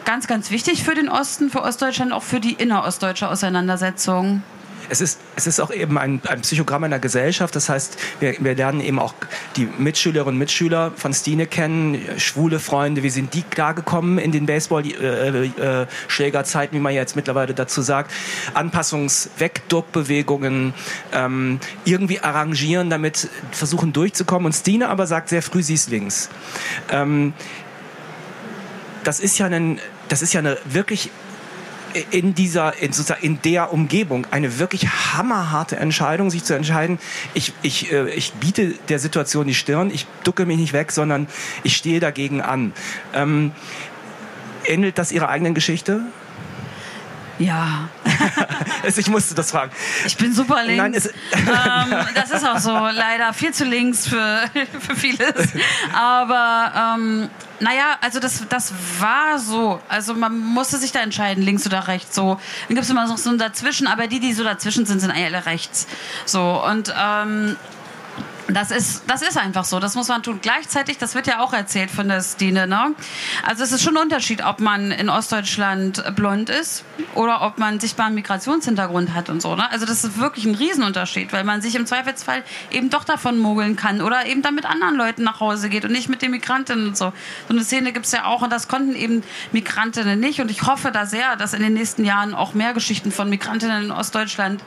ganz, 0.05 0.27
ganz 0.27 0.51
wichtig 0.51 0.83
für 0.83 0.95
den 0.95 1.09
Osten, 1.09 1.49
für 1.49 1.61
Ostdeutschland, 1.61 2.11
auch 2.11 2.23
für 2.23 2.39
die 2.39 2.53
innerostdeutsche 2.53 3.29
Auseinandersetzung 3.29 4.43
es 4.89 5.01
ist, 5.01 5.19
es 5.35 5.47
ist 5.47 5.59
auch 5.59 5.71
eben 5.71 5.97
ein, 5.97 6.21
ein 6.27 6.41
Psychogramm 6.41 6.83
einer 6.83 6.99
Gesellschaft. 6.99 7.55
Das 7.55 7.69
heißt, 7.69 7.97
wir, 8.19 8.35
wir 8.39 8.53
lernen 8.55 8.81
eben 8.81 8.99
auch 8.99 9.15
die 9.55 9.67
Mitschülerinnen 9.77 10.33
und 10.33 10.37
Mitschüler 10.37 10.91
von 10.95 11.13
Stine 11.13 11.47
kennen, 11.47 12.01
schwule 12.17 12.59
Freunde, 12.59 13.01
wie 13.03 13.09
sind 13.09 13.33
die 13.33 13.43
klargekommen 13.43 14.17
in 14.17 14.31
den 14.31 14.45
Baseball-Schlägerzeiten, 14.45 16.73
äh, 16.73 16.77
äh, 16.77 16.79
wie 16.79 16.83
man 16.83 16.93
jetzt 16.93 17.15
mittlerweile 17.15 17.53
dazu 17.53 17.81
sagt. 17.81 18.11
Anpassungs-Wegdruckbewegungen 18.53 20.73
ähm, 21.13 21.61
irgendwie 21.85 22.19
arrangieren, 22.19 22.89
damit 22.89 23.29
versuchen 23.51 23.93
durchzukommen. 23.93 24.47
Und 24.47 24.53
Stine 24.53 24.89
aber 24.89 25.07
sagt 25.07 25.29
sehr 25.29 25.41
früh, 25.41 25.63
sie 25.63 25.75
ist 25.75 25.89
links. 25.89 26.29
Ähm, 26.91 27.31
das 29.03 29.19
ist 29.19 29.37
ja 29.37 29.45
ein, 29.45 29.79
das 30.09 30.21
ist 30.21 30.33
ja 30.33 30.39
eine 30.39 30.57
wirklich 30.65 31.11
in 32.11 32.35
dieser, 32.35 32.77
in, 32.77 32.93
sozusagen 32.93 33.23
in 33.23 33.41
der 33.41 33.73
Umgebung 33.73 34.27
eine 34.31 34.59
wirklich 34.59 34.87
hammerharte 34.87 35.77
Entscheidung, 35.77 36.29
sich 36.29 36.43
zu 36.43 36.53
entscheiden, 36.53 36.99
ich, 37.33 37.53
ich, 37.61 37.91
äh, 37.91 38.09
ich 38.11 38.33
biete 38.33 38.75
der 38.89 38.99
Situation 38.99 39.47
die 39.47 39.53
Stirn, 39.53 39.91
ich 39.91 40.05
ducke 40.23 40.45
mich 40.45 40.57
nicht 40.57 40.73
weg, 40.73 40.91
sondern 40.91 41.27
ich 41.63 41.75
stehe 41.75 41.99
dagegen 41.99 42.41
an. 42.41 42.73
Ähm, 43.13 43.51
ähnelt 44.65 44.97
das 44.97 45.11
Ihrer 45.11 45.29
eigenen 45.29 45.53
Geschichte? 45.53 46.01
Ja. 47.39 47.87
ich 48.83 49.07
musste 49.07 49.33
das 49.33 49.51
fragen. 49.51 49.71
Ich 50.05 50.17
bin 50.17 50.33
super 50.33 50.63
links. 50.63 51.09
Nein, 51.31 51.91
ähm, 51.91 51.97
das 52.13 52.31
ist 52.31 52.45
auch 52.45 52.59
so. 52.59 52.71
Leider 52.71 53.33
viel 53.33 53.53
zu 53.53 53.63
links 53.63 54.07
für, 54.07 54.43
für 54.79 54.95
vieles. 54.95 55.53
Aber 55.93 56.97
ähm, 56.97 57.29
naja, 57.59 57.97
also 58.01 58.19
das, 58.19 58.43
das 58.49 58.73
war 58.99 59.39
so. 59.39 59.79
Also 59.87 60.13
man 60.13 60.37
musste 60.37 60.77
sich 60.77 60.91
da 60.91 61.01
entscheiden, 61.01 61.43
links 61.43 61.65
oder 61.65 61.87
rechts. 61.87 62.15
So. 62.15 62.39
Dann 62.67 62.75
gibt 62.75 62.81
es 62.81 62.89
immer 62.89 63.07
noch 63.07 63.17
so 63.17 63.29
ein 63.29 63.37
Dazwischen, 63.37 63.87
aber 63.87 64.07
die, 64.07 64.19
die 64.19 64.33
so 64.33 64.43
dazwischen 64.43 64.85
sind, 64.85 64.99
sind 64.99 65.11
alle 65.11 65.45
rechts. 65.45 65.87
So. 66.25 66.63
Und 66.65 66.93
ähm, 66.97 67.55
das 68.53 68.71
ist, 68.71 69.03
das 69.07 69.21
ist 69.21 69.37
einfach 69.37 69.65
so, 69.65 69.79
das 69.79 69.95
muss 69.95 70.07
man 70.07 70.23
tun. 70.23 70.39
Gleichzeitig, 70.41 70.97
das 70.97 71.15
wird 71.15 71.27
ja 71.27 71.39
auch 71.39 71.53
erzählt 71.53 71.91
von 71.91 72.07
der 72.07 72.21
Stine, 72.21 72.67
ne? 72.67 72.95
Also 73.45 73.63
es 73.63 73.71
ist 73.71 73.83
schon 73.83 73.97
ein 73.97 74.03
Unterschied, 74.03 74.43
ob 74.43 74.59
man 74.59 74.91
in 74.91 75.09
Ostdeutschland 75.09 76.15
blond 76.15 76.49
ist 76.49 76.83
oder 77.15 77.41
ob 77.41 77.57
man 77.57 77.79
sichtbaren 77.79 78.13
Migrationshintergrund 78.15 79.13
hat 79.13 79.29
und 79.29 79.41
so, 79.41 79.55
ne? 79.55 79.69
Also 79.71 79.85
das 79.85 80.03
ist 80.03 80.19
wirklich 80.19 80.45
ein 80.45 80.55
Riesenunterschied, 80.55 81.31
weil 81.33 81.43
man 81.43 81.61
sich 81.61 81.75
im 81.75 81.85
Zweifelsfall 81.85 82.43
eben 82.71 82.89
doch 82.89 83.03
davon 83.03 83.37
mogeln 83.39 83.75
kann 83.75 84.01
oder 84.01 84.25
eben 84.25 84.41
dann 84.41 84.55
mit 84.55 84.65
anderen 84.65 84.95
Leuten 84.95 85.23
nach 85.23 85.39
Hause 85.39 85.69
geht 85.69 85.85
und 85.85 85.91
nicht 85.91 86.09
mit 86.09 86.21
den 86.21 86.31
Migrantinnen 86.31 86.87
und 86.87 86.97
so. 86.97 87.13
So 87.47 87.53
eine 87.53 87.63
Szene 87.63 87.93
gibt 87.93 88.05
es 88.05 88.11
ja 88.11 88.25
auch 88.25 88.41
und 88.41 88.51
das 88.51 88.67
konnten 88.67 88.95
eben 88.95 89.23
Migrantinnen 89.51 90.19
nicht 90.19 90.41
und 90.41 90.49
ich 90.49 90.63
hoffe 90.63 90.91
da 90.91 91.05
sehr, 91.05 91.35
dass 91.35 91.53
in 91.53 91.61
den 91.61 91.73
nächsten 91.73 92.03
Jahren 92.03 92.33
auch 92.33 92.53
mehr 92.53 92.73
Geschichten 92.73 93.11
von 93.11 93.29
Migrantinnen 93.29 93.85
in 93.85 93.91
Ostdeutschland 93.91 94.63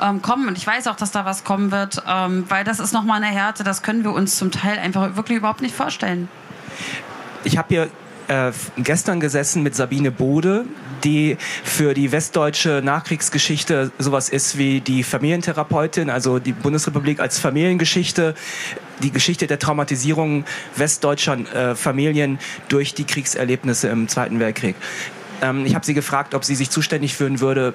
ähm, 0.00 0.22
kommen 0.22 0.46
und 0.48 0.58
ich 0.58 0.66
weiß 0.66 0.86
auch, 0.86 0.96
dass 0.96 1.10
da 1.10 1.24
was 1.24 1.44
kommen 1.44 1.70
wird, 1.70 2.02
ähm, 2.06 2.44
weil 2.48 2.64
das 2.64 2.80
ist 2.80 2.92
nochmal 2.92 3.23
eine 3.24 3.34
Härte, 3.34 3.64
das 3.64 3.82
können 3.82 4.04
wir 4.04 4.12
uns 4.12 4.36
zum 4.36 4.50
Teil 4.50 4.78
einfach 4.78 5.16
wirklich 5.16 5.38
überhaupt 5.38 5.62
nicht 5.62 5.74
vorstellen. 5.74 6.28
Ich 7.44 7.58
habe 7.58 7.68
hier 7.68 7.90
äh, 8.28 8.52
gestern 8.78 9.20
gesessen 9.20 9.62
mit 9.62 9.74
Sabine 9.74 10.10
Bode, 10.10 10.64
die 11.02 11.36
für 11.62 11.94
die 11.94 12.12
westdeutsche 12.12 12.80
Nachkriegsgeschichte 12.82 13.92
sowas 13.98 14.28
ist 14.28 14.56
wie 14.56 14.80
die 14.80 15.02
Familientherapeutin, 15.02 16.08
also 16.08 16.38
die 16.38 16.52
Bundesrepublik 16.52 17.20
als 17.20 17.38
Familiengeschichte, 17.38 18.34
die 19.02 19.10
Geschichte 19.10 19.46
der 19.46 19.58
Traumatisierung 19.58 20.44
westdeutscher 20.76 21.38
äh, 21.54 21.74
Familien 21.74 22.38
durch 22.68 22.94
die 22.94 23.04
Kriegserlebnisse 23.04 23.88
im 23.88 24.08
Zweiten 24.08 24.40
Weltkrieg. 24.40 24.76
Ähm, 25.42 25.66
ich 25.66 25.74
habe 25.74 25.84
sie 25.84 25.94
gefragt, 25.94 26.34
ob 26.34 26.44
sie 26.44 26.54
sich 26.54 26.70
zuständig 26.70 27.14
fühlen 27.14 27.40
würde, 27.40 27.74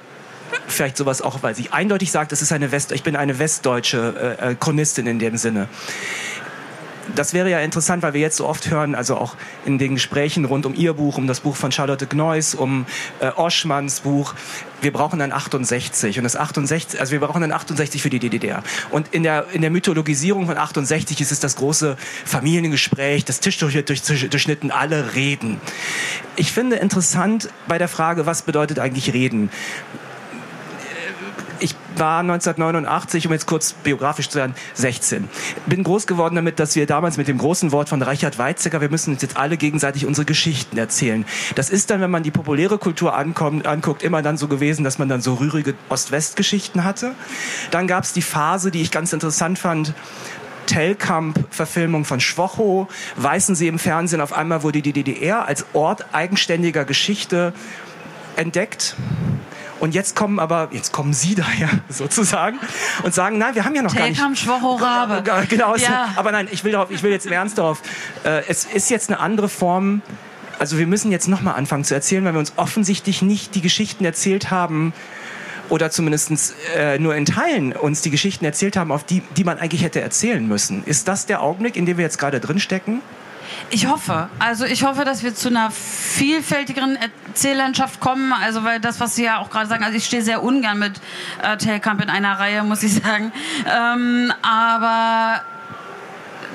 vielleicht 0.67 0.97
sowas 0.97 1.21
auch, 1.21 1.43
weil 1.43 1.55
sie 1.55 1.71
eindeutig 1.71 2.11
sagt, 2.11 2.31
es 2.31 2.41
ist 2.41 2.51
eine 2.51 2.71
West, 2.71 2.91
ich 2.91 3.03
bin 3.03 3.15
eine 3.15 3.39
westdeutsche 3.39 4.37
äh, 4.39 4.51
äh, 4.51 4.55
Chronistin 4.55 5.07
in 5.07 5.19
dem 5.19 5.37
Sinne. 5.37 5.67
Das 7.15 7.33
wäre 7.33 7.49
ja 7.49 7.59
interessant, 7.59 8.03
weil 8.03 8.13
wir 8.13 8.21
jetzt 8.21 8.37
so 8.37 8.47
oft 8.47 8.69
hören, 8.69 8.93
also 8.93 9.17
auch 9.17 9.35
in 9.65 9.79
den 9.79 9.95
Gesprächen 9.95 10.45
rund 10.45 10.65
um 10.65 10.75
ihr 10.75 10.93
Buch, 10.93 11.17
um 11.17 11.25
das 11.25 11.39
Buch 11.39 11.55
von 11.55 11.71
Charlotte 11.71 12.05
Gneuss, 12.05 12.53
um 12.53 12.85
äh, 13.19 13.29
Oschmanns 13.29 14.01
Buch, 14.01 14.35
wir 14.81 14.93
brauchen 14.93 15.21
ein 15.21 15.31
68 15.31 16.17
und 16.17 16.23
das 16.23 16.35
68, 16.35 16.99
also 16.99 17.11
wir 17.11 17.19
brauchen 17.19 17.43
ein 17.43 17.51
68 17.51 18.01
für 18.01 18.09
die 18.09 18.19
DDR. 18.19 18.63
Und 18.91 19.07
in 19.13 19.23
der 19.23 19.47
in 19.51 19.61
der 19.61 19.71
Mythologisierung 19.71 20.45
von 20.45 20.57
68 20.57 21.19
ist 21.19 21.31
es 21.31 21.39
das 21.39 21.55
große 21.55 21.97
Familiengespräch, 22.25 23.25
das 23.25 23.39
Tisch 23.39 23.57
durch, 23.57 23.73
durch, 23.85 24.03
durchschnitten, 24.03 24.71
alle 24.71 25.15
reden. 25.15 25.59
Ich 26.35 26.51
finde 26.51 26.75
interessant 26.77 27.49
bei 27.67 27.77
der 27.77 27.87
Frage, 27.87 28.25
was 28.25 28.43
bedeutet 28.43 28.79
eigentlich 28.79 29.13
reden? 29.13 29.49
War 31.99 32.19
1989, 32.21 33.27
um 33.27 33.33
jetzt 33.33 33.45
kurz 33.45 33.73
biografisch 33.73 34.29
zu 34.29 34.39
werden, 34.39 34.55
16. 34.73 35.29
Bin 35.65 35.83
groß 35.83 36.07
geworden 36.07 36.35
damit, 36.35 36.59
dass 36.59 36.75
wir 36.75 36.85
damals 36.85 37.17
mit 37.17 37.27
dem 37.27 37.37
großen 37.37 37.71
Wort 37.71 37.89
von 37.89 38.01
Reichard 38.01 38.37
Weizsäcker, 38.37 38.81
wir 38.81 38.89
müssen 38.89 39.13
uns 39.13 39.21
jetzt 39.21 39.37
alle 39.37 39.57
gegenseitig 39.57 40.05
unsere 40.05 40.25
Geschichten 40.25 40.77
erzählen. 40.77 41.25
Das 41.55 41.69
ist 41.69 41.89
dann, 41.89 42.01
wenn 42.01 42.11
man 42.11 42.23
die 42.23 42.31
populäre 42.31 42.77
Kultur 42.77 43.15
ankommt, 43.15 43.67
anguckt, 43.67 44.03
immer 44.03 44.21
dann 44.21 44.37
so 44.37 44.47
gewesen, 44.47 44.83
dass 44.83 44.97
man 44.97 45.09
dann 45.09 45.21
so 45.21 45.35
rührige 45.35 45.75
Ost-West-Geschichten 45.89 46.83
hatte. 46.83 47.13
Dann 47.71 47.87
gab 47.87 48.03
es 48.03 48.13
die 48.13 48.21
Phase, 48.21 48.71
die 48.71 48.81
ich 48.81 48.91
ganz 48.91 49.13
interessant 49.13 49.59
fand, 49.59 49.93
Telkamp-Verfilmung 50.69 52.05
von 52.05 52.19
Schwocho, 52.19 52.87
weißen 53.15 53.55
Sie 53.55 53.67
im 53.67 53.79
Fernsehen 53.79 54.21
auf 54.21 54.33
einmal 54.33 54.61
wurde 54.61 54.83
die 54.83 54.93
DDR 54.93 55.47
als 55.47 55.65
Ort 55.73 56.13
eigenständiger 56.13 56.85
Geschichte 56.85 57.53
entdeckt. 58.35 58.95
Und 59.79 59.95
jetzt 59.95 60.15
kommen 60.15 60.39
aber, 60.39 60.69
jetzt 60.71 60.91
kommen 60.91 61.13
Sie 61.13 61.35
daher 61.35 61.69
sozusagen 61.89 62.59
und 63.03 63.13
sagen, 63.13 63.37
nein, 63.37 63.55
wir 63.55 63.65
haben 63.65 63.75
ja 63.75 63.81
noch 63.81 63.95
gar 63.95 64.07
nicht. 64.07 64.19
Rabe. 64.75 65.47
Genau, 65.47 65.75
ja. 65.75 66.09
aber 66.15 66.31
nein, 66.31 66.47
ich 66.51 66.63
will, 66.63 66.71
darauf, 66.71 66.91
ich 66.91 67.03
will 67.03 67.11
jetzt 67.11 67.25
im 67.25 67.31
Ernst 67.31 67.57
darauf. 67.57 67.81
Äh, 68.23 68.43
es 68.47 68.65
ist 68.65 68.89
jetzt 68.89 69.09
eine 69.09 69.19
andere 69.19 69.49
Form. 69.49 70.01
Also 70.57 70.77
wir 70.77 70.87
müssen 70.87 71.11
jetzt 71.11 71.27
nochmal 71.27 71.55
anfangen 71.55 71.85
zu 71.85 71.93
erzählen, 71.93 72.25
weil 72.25 72.33
wir 72.33 72.39
uns 72.39 72.53
offensichtlich 72.57 73.21
nicht 73.21 73.55
die 73.55 73.61
Geschichten 73.61 74.03
erzählt 74.03 74.51
haben, 74.51 74.93
oder 75.69 75.91
zumindest 75.91 76.55
äh, 76.75 76.97
nur 76.99 77.15
in 77.15 77.25
Teilen 77.25 77.73
uns 77.73 78.01
die 78.01 78.09
Geschichten 78.09 78.45
erzählt 78.45 78.75
haben, 78.75 78.91
auf 78.91 79.03
die, 79.03 79.21
die 79.37 79.43
man 79.43 79.59
eigentlich 79.59 79.83
hätte 79.83 80.01
erzählen 80.01 80.45
müssen. 80.45 80.83
Ist 80.85 81.07
das 81.07 81.25
der 81.25 81.41
Augenblick, 81.41 81.75
in 81.75 81.85
dem 81.85 81.97
wir 81.97 82.03
jetzt 82.03 82.17
gerade 82.17 82.39
drinstecken? 82.39 83.01
Ich 83.69 83.87
hoffe. 83.87 84.29
Also 84.39 84.65
ich 84.65 84.83
hoffe, 84.83 85.05
dass 85.05 85.23
wir 85.23 85.35
zu 85.35 85.49
einer 85.49 85.71
vielfältigeren 85.71 86.97
Erzähllandschaft 87.27 87.99
kommen. 87.99 88.33
Also 88.33 88.63
weil 88.63 88.79
das, 88.79 88.99
was 88.99 89.15
Sie 89.15 89.23
ja 89.25 89.39
auch 89.39 89.49
gerade 89.49 89.67
sagen, 89.67 89.83
also 89.83 89.97
ich 89.97 90.05
stehe 90.05 90.21
sehr 90.21 90.43
ungern 90.43 90.79
mit 90.79 90.99
äh, 91.41 91.57
Telkamp 91.57 92.01
in 92.01 92.09
einer 92.09 92.39
Reihe, 92.39 92.63
muss 92.63 92.83
ich 92.83 92.93
sagen. 92.95 93.31
Ähm, 93.65 94.33
aber 94.41 95.41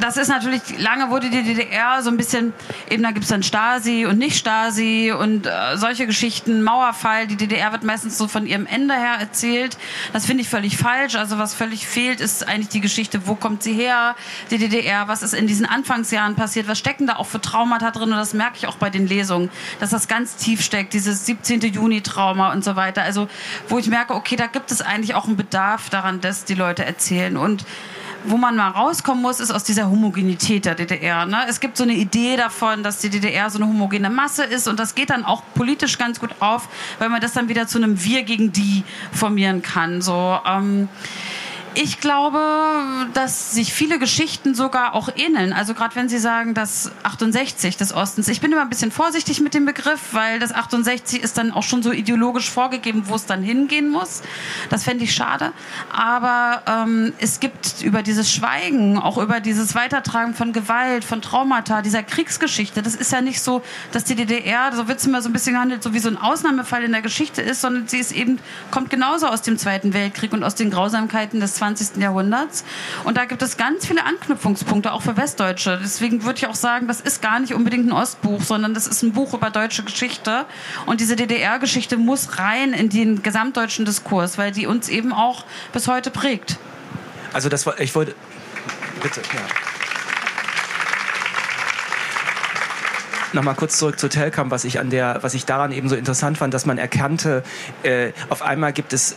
das 0.01 0.17
ist 0.17 0.29
natürlich, 0.29 0.79
lange 0.79 1.11
wurde 1.11 1.31
die 1.31 1.43
DDR 1.43 2.03
so 2.03 2.11
ein 2.11 2.17
bisschen, 2.17 2.53
eben 2.91 3.03
da 3.03 3.11
gibt 3.11 3.25
es 3.25 3.31
dann 3.31 3.43
Stasi 3.43 4.07
und 4.07 4.19
nicht 4.19 4.37
Stasi 4.37 5.13
und 5.13 5.47
äh, 5.47 5.77
solche 5.77 6.07
Geschichten, 6.07 6.63
Mauerfall, 6.63 7.27
die 7.27 7.37
DDR 7.37 7.73
wird 7.73 7.85
meistens 7.85 8.19
so 8.19 8.29
von 8.29 8.47
ihrem 8.47 8.67
Ende 8.67 8.95
her 8.95 9.17
erzählt. 9.21 9.77
Das 10.13 10.27
finde 10.27 10.43
ich 10.43 10.49
völlig 10.49 10.77
falsch. 10.77 11.15
Also 11.15 11.39
was 11.39 11.55
völlig 11.55 11.87
fehlt, 11.87 12.21
ist 12.21 12.47
eigentlich 12.47 12.69
die 12.69 12.81
Geschichte, 12.81 13.27
wo 13.27 13.35
kommt 13.35 13.63
sie 13.63 13.73
her, 13.73 14.17
die 14.51 14.59
DDR, 14.59 15.09
was 15.09 15.23
ist 15.23 15.35
in 15.35 15.47
diesen 15.47 15.67
Anfangsjahren 15.67 16.35
passiert, 16.35 16.69
was 16.69 16.79
stecken 16.79 17.07
da 17.07 17.17
auch 17.17 17.27
für 17.27 17.41
Traumata 17.41 17.91
drin 17.91 18.11
und 18.11 18.19
das 18.19 18.35
merke 18.35 18.57
ich 18.59 18.67
auch 18.67 18.77
bei 18.77 18.91
den 18.91 19.07
Lesungen, 19.07 19.51
dass 19.81 19.91
das 19.91 20.09
ganz 20.09 20.37
tief 20.37 20.63
steckt, 20.63 20.93
dieses 20.93 21.27
17. 21.27 21.61
Juni-Trauma 21.61 22.53
und 22.53 22.65
so 22.65 22.77
weiter. 22.77 23.03
Also 23.03 23.29
wo 23.69 23.79
ich 23.79 23.89
merke, 23.89 24.15
okay, 24.15 24.37
da 24.37 24.47
gibt 24.47 24.71
es 24.71 24.83
eigentlich 24.83 25.15
auch 25.15 25.27
einen 25.27 25.37
Bedarf 25.37 25.91
daran, 25.91 26.21
dass 26.21 26.45
die 26.45 26.55
Leute 26.55 26.85
erzählen 26.85 27.37
und 27.37 27.65
wo 28.25 28.37
man 28.37 28.57
mal 28.57 28.71
rauskommen 28.71 29.23
muss, 29.23 29.41
ist 29.41 29.51
aus 29.51 29.65
dieser 29.65 29.91
Homogenität 29.91 30.65
der 30.65 30.75
DDR. 30.75 31.27
Ne? 31.27 31.39
Es 31.49 31.61
gibt 31.61 31.77
so 31.77 31.85
eine 31.85 31.95
Idee 31.95 32.37
davon, 32.37 32.83
dass 32.83 32.99
die 32.99 33.11
DDR 33.11 33.51
so 33.51 33.59
eine 33.59 33.67
homogene 33.67 34.11
Masse 34.11 34.45
ist 34.45 34.67
und 34.67 34.81
das 34.81 34.95
geht 34.95 35.11
dann 35.11 35.25
auch 35.25 35.43
politisch 35.55 35.99
ganz 35.99 36.21
gut 36.21 36.31
auf, 36.41 36.69
weil 36.99 37.09
man 37.09 37.21
das 37.21 37.33
dann 37.33 37.49
wieder 37.49 37.67
zu 37.67 37.79
einem 37.79 38.03
Wir 38.03 38.23
gegen 38.23 38.53
die 38.53 38.85
formieren 39.13 39.63
kann. 39.63 40.03
So, 40.03 40.39
ähm, 40.47 40.89
ich 41.75 42.01
glaube, 42.01 42.39
dass 43.15 43.53
sich 43.53 43.73
viele 43.73 43.99
Geschichten 43.99 44.55
sogar 44.55 44.95
auch 44.95 45.09
ähneln. 45.17 45.53
Also 45.53 45.75
gerade 45.75 45.95
wenn 45.97 46.09
Sie 46.09 46.19
sagen, 46.19 46.55
das 46.55 46.93
68 47.03 47.77
des 47.77 47.95
Ostens. 47.95 48.29
Ich 48.29 48.41
bin 48.41 48.53
immer 48.53 48.63
ein 48.63 48.69
bisschen 48.69 48.93
vorsichtig 48.93 49.41
mit 49.41 49.55
dem 49.55 49.65
Begriff, 49.65 50.01
weil 50.13 50.39
das 50.39 50.53
68 50.53 51.23
ist 51.23 51.37
dann 51.37 51.51
auch 51.51 51.63
schon 51.63 51.83
so 51.83 51.93
ideologisch 51.93 52.51
vorgegeben, 52.51 53.05
wo 53.07 53.15
es 53.15 53.27
dann 53.27 53.43
hingehen 53.43 53.91
muss. 53.91 54.23
Das 54.71 54.85
fände 54.85 55.05
ich 55.05 55.15
schade. 55.15 55.53
Aber 55.93 56.63
ähm, 56.67 57.13
es 57.19 57.41
gibt 57.41 57.83
über 57.83 58.03
dieses 58.03 58.33
Schweigen, 58.33 58.99
auch 58.99 59.19
über 59.19 59.41
dieses 59.41 59.75
Weitertragen 59.75 60.35
von 60.35 60.53
Gewalt, 60.53 61.05
von 61.05 61.23
Traumata, 61.23 61.83
dieser 61.83 62.03
Kriegsgeschichte. 62.03 62.83
Das 62.83 62.95
ist 62.95 63.13
ja 63.13 63.21
nicht 63.21 63.41
so, 63.41 63.63
dass 63.93 64.05
die 64.05 64.15
DDR, 64.15 64.73
so 64.75 64.89
wird 64.89 64.99
es 65.01 65.07
immer 65.07 65.23
so 65.23 65.29
ein 65.29 65.33
bisschen 65.33 65.55
gehandelt, 65.55 65.83
so 65.83 65.93
wie 65.93 65.99
so 65.99 66.09
ein 66.09 66.17
Ausnahmefall 66.17 66.85
in 66.85 66.93
der 66.93 67.03
Geschichte 67.03 67.43
ist, 67.43 67.61
sondern 67.61 67.89
sie 67.89 67.99
ist 67.99 68.13
eben, 68.13 68.39
kommt 68.71 68.91
genauso 68.91 69.27
aus 69.27 69.43
dem 69.43 69.59
Zweiten 69.59 69.93
Weltkrieg 69.93 70.33
und 70.33 70.45
aus 70.45 70.55
den 70.55 70.71
Grausamkeiten 70.71 71.41
des 71.41 71.55
20. 71.55 71.64
Jahrhunderts. 72.01 72.65
Und 73.05 73.17
da 73.17 73.25
gibt 73.25 73.43
es 73.43 73.57
ganz 73.57 73.87
viele 73.87 74.05
Anknüpfungspunkte, 74.05 74.93
auch 74.93 75.03
für 75.03 75.17
Westdeutsche. 75.17 75.79
Deswegen 75.83 76.25
würde 76.25 76.39
ich 76.39 76.47
auch 76.47 76.55
sagen, 76.55 76.89
das 76.89 77.01
ist 77.01 77.23
gar 77.23 77.41
nicht 77.41 77.55
unbedingt 77.55 77.87
ein 77.87 77.93
Ostbuch, 77.93 78.43
sondern 78.43 78.75
das 78.75 78.87
ist 78.87 79.03
ein 79.03 79.13
Buch 79.13 79.35
über 79.35 79.51
deutsche 79.51 79.83
Geschichte. 79.83 80.47
Und 80.87 81.01
diese 81.01 81.17
DDR-Geschichte 81.17 81.97
muss 81.97 82.39
rein 82.39 82.73
in 82.73 82.89
den 82.89 83.23
gesamtdeutschen 83.23 83.85
Diskurs, 83.85 84.39
weil 84.39 84.53
die 84.53 84.67
uns 84.67 84.89
eben 84.89 85.13
auch 85.13 85.45
bis 85.73 85.89
heute 85.89 86.11
prägt. 86.11 86.59
Also 87.33 87.49
das 87.49 87.67
war, 87.67 87.81
ich 87.81 87.95
wollte, 87.95 88.15
bitte, 89.03 89.21
ja. 89.21 89.41
nochmal 93.35 93.55
kurz 93.55 93.79
zurück 93.79 93.99
zu 93.99 94.09
Telkamp, 94.09 94.51
was 94.51 94.65
ich 94.65 94.79
an 94.79 94.91
der, 94.91 95.19
was 95.23 95.35
ich 95.35 95.45
daran 95.45 95.73
eben 95.73 95.89
so 95.89 95.97
interessant 95.97 96.39
fand, 96.39 96.55
dass 96.55 96.67
man 96.67 96.79
erkannte, 96.79 97.43
äh, 97.83 98.13
auf 98.29 98.43
einmal 98.43 98.73
gibt 98.73 98.93
es 98.93 99.17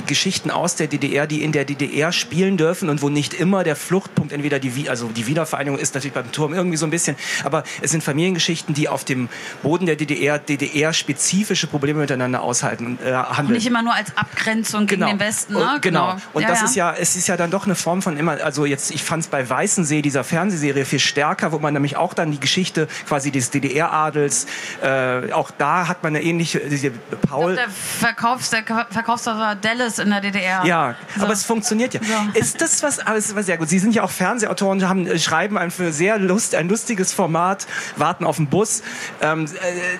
Geschichten 0.00 0.50
aus 0.50 0.76
der 0.76 0.86
DDR, 0.86 1.26
die 1.26 1.42
in 1.42 1.52
der 1.52 1.64
DDR 1.64 2.12
spielen 2.12 2.56
dürfen 2.56 2.88
und 2.88 3.02
wo 3.02 3.08
nicht 3.08 3.34
immer 3.34 3.64
der 3.64 3.76
Fluchtpunkt 3.76 4.32
entweder 4.32 4.58
die, 4.58 4.88
also 4.88 5.08
die 5.08 5.26
Wiedervereinigung 5.26 5.78
ist 5.78 5.94
natürlich 5.94 6.14
beim 6.14 6.32
Turm 6.32 6.54
irgendwie 6.54 6.76
so 6.76 6.86
ein 6.86 6.90
bisschen, 6.90 7.16
aber 7.44 7.64
es 7.80 7.90
sind 7.90 8.02
Familiengeschichten, 8.02 8.74
die 8.74 8.88
auf 8.88 9.04
dem 9.04 9.28
Boden 9.62 9.86
der 9.86 9.96
DDR 9.96 10.38
DDR-spezifische 10.38 11.66
Probleme 11.66 12.00
miteinander 12.00 12.42
aushalten 12.42 12.86
und 12.86 13.02
äh, 13.02 13.12
handeln. 13.12 13.48
Und 13.48 13.52
nicht 13.54 13.66
immer 13.66 13.82
nur 13.82 13.94
als 13.94 14.16
Abgrenzung 14.16 14.86
genau. 14.86 15.06
gegen 15.06 15.18
den 15.18 15.26
Westen. 15.26 15.54
Ne? 15.54 15.60
Und, 15.60 15.82
genau. 15.82 16.12
genau. 16.12 16.22
Und 16.32 16.42
ja, 16.42 16.48
das 16.48 16.60
ja. 16.60 16.64
ist 16.64 16.74
ja, 16.76 16.94
es 16.94 17.16
ist 17.16 17.26
ja 17.28 17.36
dann 17.36 17.50
doch 17.50 17.64
eine 17.64 17.74
Form 17.74 18.02
von 18.02 18.16
immer, 18.16 18.42
also 18.42 18.64
jetzt, 18.64 18.90
ich 18.90 19.02
fand 19.02 19.24
es 19.24 19.28
bei 19.28 19.48
Weißensee, 19.48 20.02
dieser 20.02 20.24
Fernsehserie, 20.24 20.84
viel 20.84 20.98
stärker, 20.98 21.52
wo 21.52 21.58
man 21.58 21.74
nämlich 21.74 21.96
auch 21.96 22.14
dann 22.14 22.30
die 22.30 22.40
Geschichte 22.40 22.88
quasi 23.06 23.30
des 23.30 23.50
DDR-Adels, 23.50 24.46
äh, 24.82 25.32
auch 25.32 25.50
da 25.50 25.88
hat 25.88 26.02
man 26.02 26.14
eine 26.14 26.24
ähnliche, 26.24 26.60
diese 26.60 26.90
Paul. 27.28 27.54
Glaub, 27.54 27.66
der 27.66 27.70
Verkaufs, 27.70 28.50
der 28.50 28.64
Verkaufsvertrag 28.64 29.60
Delle 29.62 29.81
alles 29.82 29.98
in 29.98 30.10
der 30.10 30.20
DDR. 30.20 30.64
Ja, 30.64 30.94
so. 31.16 31.24
aber 31.24 31.32
es 31.32 31.44
funktioniert 31.44 31.94
ja. 31.94 32.00
So. 32.00 32.38
Ist 32.38 32.60
das 32.60 32.82
was, 32.82 32.98
aber 32.98 33.16
es 33.16 33.34
war 33.34 33.42
sehr 33.42 33.58
gut. 33.58 33.68
Sie 33.68 33.78
sind 33.78 33.94
ja 33.94 34.02
auch 34.02 34.10
Fernsehautoren, 34.10 34.88
haben, 34.88 35.06
äh, 35.06 35.18
schreiben 35.18 35.58
ein 35.58 35.70
für 35.70 35.92
sehr 35.92 36.18
lust, 36.18 36.54
ein 36.54 36.68
lustiges 36.68 37.12
Format, 37.12 37.66
warten 37.96 38.24
auf 38.24 38.36
den 38.36 38.46
Bus. 38.46 38.82
Ähm, 39.20 39.44
äh, 39.44 39.48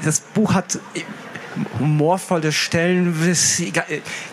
das 0.04 0.20
Buch 0.20 0.54
hat 0.54 0.78
humorvolle 1.78 2.52
Stellen, 2.52 3.14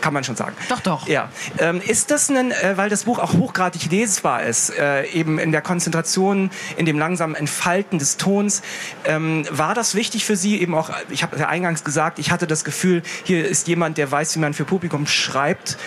kann 0.01 0.13
man 0.13 0.23
schon 0.23 0.35
sagen. 0.35 0.55
Doch, 0.69 0.79
doch. 0.79 1.07
Ja. 1.07 1.29
Ähm, 1.57 1.81
ist 1.85 2.11
das 2.11 2.29
ein, 2.29 2.51
äh, 2.51 2.77
weil 2.77 2.89
das 2.89 3.03
Buch 3.03 3.19
auch 3.19 3.33
hochgradig 3.33 3.91
lesbar 3.91 4.43
ist, 4.43 4.69
äh, 4.77 5.05
eben 5.07 5.39
in 5.39 5.51
der 5.51 5.61
Konzentration, 5.61 6.51
in 6.77 6.85
dem 6.85 6.97
langsamen 6.97 7.35
Entfalten 7.35 7.99
des 7.99 8.17
Tons, 8.17 8.61
ähm, 9.05 9.45
war 9.49 9.75
das 9.75 9.95
wichtig 9.95 10.25
für 10.25 10.35
Sie 10.35 10.61
eben 10.61 10.75
auch, 10.75 10.91
ich 11.09 11.23
habe 11.23 11.37
ja 11.37 11.47
eingangs 11.47 11.83
gesagt, 11.83 12.19
ich 12.19 12.31
hatte 12.31 12.47
das 12.47 12.63
Gefühl, 12.63 13.03
hier 13.23 13.47
ist 13.47 13.67
jemand, 13.67 13.97
der 13.97 14.11
weiß, 14.11 14.35
wie 14.35 14.39
man 14.39 14.53
für 14.53 14.65
Publikum 14.65 15.07
schreibt. 15.07 15.77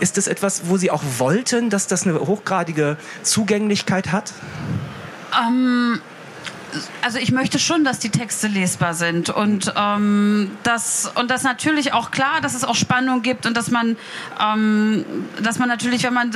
Ist 0.00 0.16
das 0.16 0.26
etwas, 0.26 0.62
wo 0.68 0.76
Sie 0.76 0.90
auch 0.90 1.02
wollten, 1.18 1.70
dass 1.70 1.86
das 1.86 2.06
eine 2.06 2.18
hochgradige 2.18 2.96
Zugänglichkeit 3.22 4.12
hat? 4.12 4.32
Ähm, 5.32 6.00
also 7.02 7.18
ich 7.18 7.32
möchte 7.32 7.58
schon, 7.58 7.84
dass 7.84 7.98
die 7.98 8.10
Texte 8.10 8.46
lesbar 8.48 8.94
sind 8.94 9.30
und 9.30 9.72
ähm, 9.76 10.50
das 10.62 11.10
und 11.14 11.30
das 11.30 11.42
natürlich 11.42 11.92
auch 11.92 12.10
klar, 12.10 12.40
dass 12.40 12.54
es 12.54 12.64
auch 12.64 12.74
Spannung 12.74 13.22
gibt 13.22 13.46
und 13.46 13.56
dass 13.56 13.70
man 13.70 13.96
ähm, 14.40 15.04
dass 15.42 15.58
man 15.58 15.68
natürlich, 15.68 16.02
wenn 16.04 16.14
man 16.14 16.30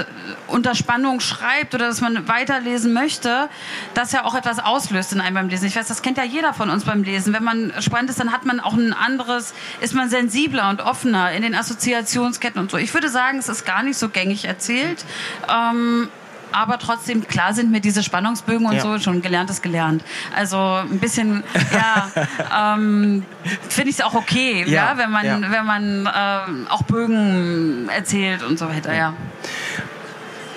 unter 0.49 0.75
Spannung 0.75 1.21
schreibt 1.21 1.75
oder 1.75 1.87
dass 1.87 2.01
man 2.01 2.29
weiterlesen 2.29 2.93
möchte, 2.93 3.49
das 3.95 4.13
ja 4.13 4.25
auch 4.25 4.35
etwas 4.35 4.59
auslöst 4.59 5.13
in 5.13 5.21
einem 5.21 5.35
beim 5.35 5.49
Lesen. 5.49 5.67
Ich 5.67 5.77
weiß, 5.77 5.89
das 5.89 6.03
kennt 6.03 6.19
ja 6.19 6.25
jeder 6.25 6.55
von 6.55 6.71
uns 6.71 6.85
beim 6.85 7.03
Lesen. 7.03 7.33
Wenn 7.33 7.45
man 7.45 7.73
spannend 7.81 8.11
ist, 8.11 8.21
dann 8.21 8.33
hat 8.33 8.45
man 8.45 8.61
auch 8.61 8.75
ein 8.75 8.93
anderes, 8.93 9.55
ist 9.81 9.95
man 9.95 10.09
sensibler 10.09 10.71
und 10.71 10.81
offener 10.81 11.33
in 11.33 11.43
den 11.43 11.55
Assoziationsketten 11.55 12.61
und 12.61 12.71
so. 12.71 12.77
Ich 12.77 12.93
würde 12.95 13.09
sagen, 13.09 13.39
es 13.39 13.49
ist 13.49 13.65
gar 13.65 13.83
nicht 13.83 13.99
so 13.99 14.09
gängig 14.09 14.45
erzählt. 14.45 15.05
Ähm, 15.49 16.09
aber 16.55 16.79
trotzdem, 16.79 17.27
klar 17.27 17.53
sind 17.53 17.73
mir 17.73 17.81
diese 17.81 18.03
Spannungsbögen 18.03 18.67
und 18.67 18.75
ja. 18.75 18.81
so 18.81 18.99
schon 18.99 19.23
gelernt 19.23 19.51
ist 19.51 19.63
gelernt. 19.63 20.05
Also 20.35 20.57
ein 20.57 21.01
bisschen, 21.01 21.43
ja, 21.73 22.75
ähm, 22.75 23.25
finde 23.69 23.91
ich 23.91 23.99
es 23.99 24.05
auch 24.05 24.15
okay, 24.15 24.65
ja, 24.67 24.91
ja 24.91 24.99
wenn 24.99 25.11
man, 25.11 25.25
ja. 25.27 25.41
wenn 25.51 25.67
man 25.67 26.07
äh, 26.07 26.71
auch 26.71 26.83
Bögen 26.85 27.89
erzählt 27.89 28.43
und 28.45 28.59
so 28.59 28.69
weiter, 28.69 28.95
ja. 28.95 29.15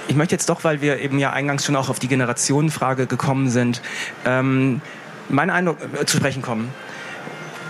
Ich 0.08 0.16
möchte 0.16 0.36
jetzt 0.36 0.48
doch, 0.50 0.64
weil 0.64 0.82
wir 0.82 1.00
eben 1.00 1.20
ja 1.20 1.32
eingangs 1.32 1.66
schon 1.66 1.76
auch 1.76 1.90
auf 1.90 2.00
die 2.00 2.08
Generationenfrage 2.08 3.08
gekommen 3.08 3.50
sind, 3.50 3.82
ähm, 4.24 4.82
mein 5.30 5.50
Eindruck 5.50 5.80
äh, 5.82 6.06
zu 6.06 6.18
sprechen 6.18 6.42
kommen. 6.42 6.72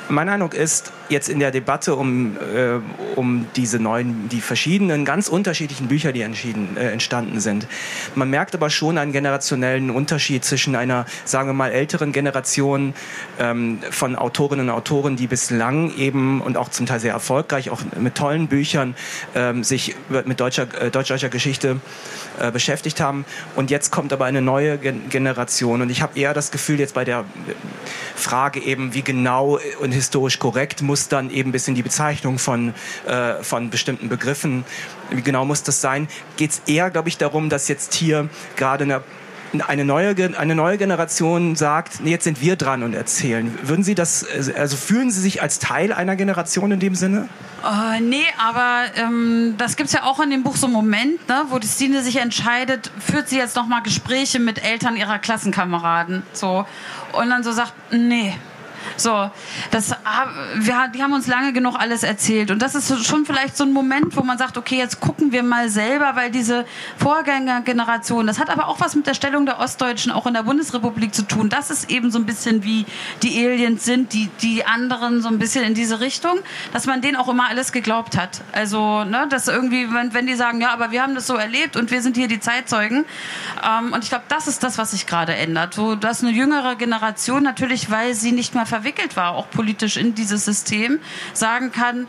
Mein 0.10 0.30
Eindruck 0.30 0.54
ist, 0.54 0.92
jetzt 1.10 1.30
in 1.30 1.40
der 1.40 1.52
Debatte 1.52 1.96
um, 1.96 2.38
äh, 2.38 2.80
um 3.16 3.48
diese 3.56 3.80
neuen, 3.80 4.30
die 4.30 4.42
verschiedenen, 4.42 5.06
ganz 5.06 5.28
unterschiedlichen 5.28 5.88
Bücher, 5.88 6.12
die 6.12 6.22
äh, 6.22 6.92
entstanden 6.92 7.40
sind. 7.40 7.68
Man 8.16 8.30
merkt 8.30 8.56
aber 8.56 8.70
schon 8.70 8.98
einen 8.98 9.12
generationellen 9.12 9.90
Unterschied 9.90 10.44
zwischen 10.44 10.76
einer, 10.76 11.06
sagen 11.26 11.50
wir 11.50 11.54
mal, 11.54 11.72
älteren 11.72 12.12
Generation 12.12 12.94
ähm, 13.40 13.80
von 13.92 14.16
Autorinnen 14.16 14.70
und 14.70 14.76
Autoren, 14.76 15.16
die 15.16 15.28
bislang 15.28 15.96
eben 15.98 16.42
und 16.42 16.58
auch 16.58 16.70
zum 16.70 16.86
Teil 16.86 17.00
sehr 17.00 17.14
erfolgreich, 17.14 17.70
auch 17.70 17.82
mit 18.00 18.16
tollen 18.16 18.48
Büchern, 18.48 18.96
ähm, 19.36 19.64
sich 19.64 19.96
mit 20.26 20.40
deutscher, 20.40 20.68
äh, 20.82 20.92
deutsch-deutscher 20.92 21.30
Geschichte 21.30 21.80
äh, 22.40 22.52
beschäftigt 22.52 23.00
haben. 23.00 23.26
Und 23.56 23.72
jetzt 23.72 23.92
kommt 23.92 24.14
aber 24.14 24.26
eine 24.26 24.42
neue 24.42 24.78
Gen 24.78 25.10
Generation. 25.10 25.82
Und 25.82 25.90
ich 25.90 26.02
habe 26.02 26.20
eher 26.20 26.34
das 26.34 26.52
Gefühl, 26.52 26.80
jetzt 26.80 26.94
bei 26.94 27.06
der 27.06 27.26
Frage 28.16 28.60
eben, 28.60 28.94
wie 28.94 29.02
genau 29.02 29.60
und 29.80 29.92
historisch 29.92 30.40
korrekt 30.40 30.82
muss 30.82 30.97
muss 30.98 31.10
dann 31.10 31.30
eben 31.30 31.52
bis 31.52 31.68
in 31.68 31.76
die 31.76 31.84
Bezeichnung 31.84 32.40
von, 32.40 32.74
äh, 33.06 33.44
von 33.44 33.70
bestimmten 33.70 34.10
Begriffen, 34.10 34.66
wie 35.12 35.22
genau 35.22 35.46
muss 35.46 35.62
das 35.62 35.80
sein, 35.80 36.08
geht 36.38 36.52
es 36.52 36.62
eher, 36.66 36.90
glaube 36.90 37.10
ich, 37.10 37.20
darum, 37.20 37.50
dass 37.50 37.68
jetzt 37.68 37.94
hier 37.94 38.30
gerade 38.56 38.84
eine 38.84 39.02
eine 39.66 39.86
neue, 39.86 40.14
eine 40.38 40.56
neue 40.56 40.78
Generation 40.78 41.56
sagt, 41.56 42.02
nee, 42.02 42.12
jetzt 42.12 42.26
sind 42.26 42.42
wir 42.42 42.58
dran 42.58 42.84
und 42.84 42.94
erzählen. 42.94 43.58
Würden 43.62 43.82
Sie 43.82 43.96
das, 43.96 44.26
also 44.58 44.76
fühlen 44.76 45.10
Sie 45.10 45.22
sich 45.22 45.42
als 45.42 45.60
Teil 45.60 45.94
einer 45.94 46.18
Generation 46.18 46.70
in 46.74 46.82
dem 46.82 46.96
Sinne? 46.96 47.30
Uh, 47.64 48.02
nee, 48.02 48.26
aber 48.38 48.84
ähm, 48.98 49.56
das 49.58 49.78
gibt 49.78 49.88
es 49.88 49.94
ja 49.94 50.04
auch 50.04 50.20
in 50.20 50.32
dem 50.32 50.44
Buch 50.44 50.58
so 50.58 50.66
einen 50.66 50.74
Moment, 50.74 51.30
ne, 51.30 51.46
wo 51.48 51.60
die 51.60 51.68
Stine 51.68 52.04
sich 52.04 52.18
entscheidet, 52.18 52.92
führt 53.00 53.30
sie 53.30 53.38
jetzt 53.38 53.56
nochmal 53.56 53.84
Gespräche 53.84 54.40
mit 54.40 54.62
Eltern 54.62 54.98
ihrer 54.98 55.18
Klassenkameraden. 55.18 56.24
So. 56.34 56.66
Und 57.14 57.30
dann 57.30 57.42
so 57.44 57.54
sagt, 57.54 57.74
nee, 57.92 58.36
So, 58.96 59.30
das, 59.72 59.92
wir, 60.56 60.88
die 60.94 61.04
haben 61.04 61.14
uns 61.14 61.28
lange 61.28 61.54
genug 61.54 61.76
alles 61.78 62.04
erzählt. 62.04 62.52
Und 62.52 62.62
das 62.62 62.76
ist 62.76 63.06
schon 63.06 63.26
vielleicht 63.26 63.58
so 63.58 63.64
ein 63.64 63.74
Moment, 63.74 64.16
wo 64.16 64.24
man 64.24 64.38
sagt, 64.38 64.58
okay, 64.58 64.78
jetzt 64.78 65.00
gucken 65.00 65.32
wir 65.32 65.44
mal 65.44 65.70
selber, 65.70 66.16
weil 66.16 66.32
diese 66.32 66.66
Vorgängergeneration, 66.98 68.26
das 68.26 68.40
hat 68.40 68.50
aber 68.50 68.68
auch 68.68 68.80
was 68.80 68.96
mit 68.96 69.06
der 69.08 69.14
Stellung 69.14 69.46
der 69.46 69.60
Ostdeutschen 69.60 70.12
auch 70.12 70.26
in 70.26 70.34
der 70.34 70.44
Bundesrepublik 70.44 71.14
zu 71.14 71.24
tun. 71.24 71.50
Das 71.50 71.70
ist 71.70 71.90
eben 71.90 72.12
so 72.12 72.20
ein 72.20 72.26
bisschen 72.26 72.64
wie 72.64 72.86
die 73.24 73.46
Aliens 73.46 73.86
sind, 73.86 74.14
die, 74.14 74.30
die 74.42 74.66
anderen 74.66 75.22
so 75.22 75.28
ein 75.28 75.40
bisschen 75.40 75.64
in 75.64 75.74
diese 75.74 76.00
Richtung, 76.00 76.40
dass 76.74 76.86
man 76.86 77.02
denen 77.02 77.18
auch 77.18 77.28
immer 77.28 77.50
alles 77.50 77.72
geglaubt 77.72 78.18
hat. 78.18 78.42
Also, 78.52 79.04
ne, 79.04 79.28
dass 79.30 79.48
irgendwie, 79.48 79.94
wenn, 79.94 80.14
wenn 80.14 80.28
die 80.28 80.36
sagen, 80.36 80.62
ja, 80.62 80.72
aber 80.72 80.92
wir 80.92 81.04
haben 81.04 81.16
das 81.16 81.28
so 81.28 81.36
erlebt 81.36 81.76
und 81.76 81.92
wir 81.92 82.02
sind 82.02 82.18
hier 82.18 82.28
die 82.28 82.40
Zeitzeugen. 82.40 83.06
Ähm, 83.64 83.94
und 83.94 84.04
ich 84.04 84.10
glaube, 84.10 84.26
das 84.30 84.48
ist 84.48 84.64
das, 84.64 84.78
was 84.78 84.92
sich 84.92 85.06
gerade 85.08 85.36
ändert. 85.36 85.74
So, 85.74 85.96
dass 85.96 86.24
eine 86.24 86.32
jüngere 86.32 86.76
Generation 86.76 87.44
natürlich, 87.44 87.92
weil 87.92 88.14
sie 88.14 88.32
nicht 88.32 88.56
mehr 88.56 88.66
verwendet 88.66 88.77
verwickelt 88.78 89.16
war, 89.16 89.36
auch 89.36 89.50
politisch 89.50 89.98
in 89.98 90.14
dieses 90.14 90.46
System, 90.46 91.00
sagen 91.34 91.72
kann, 91.72 92.08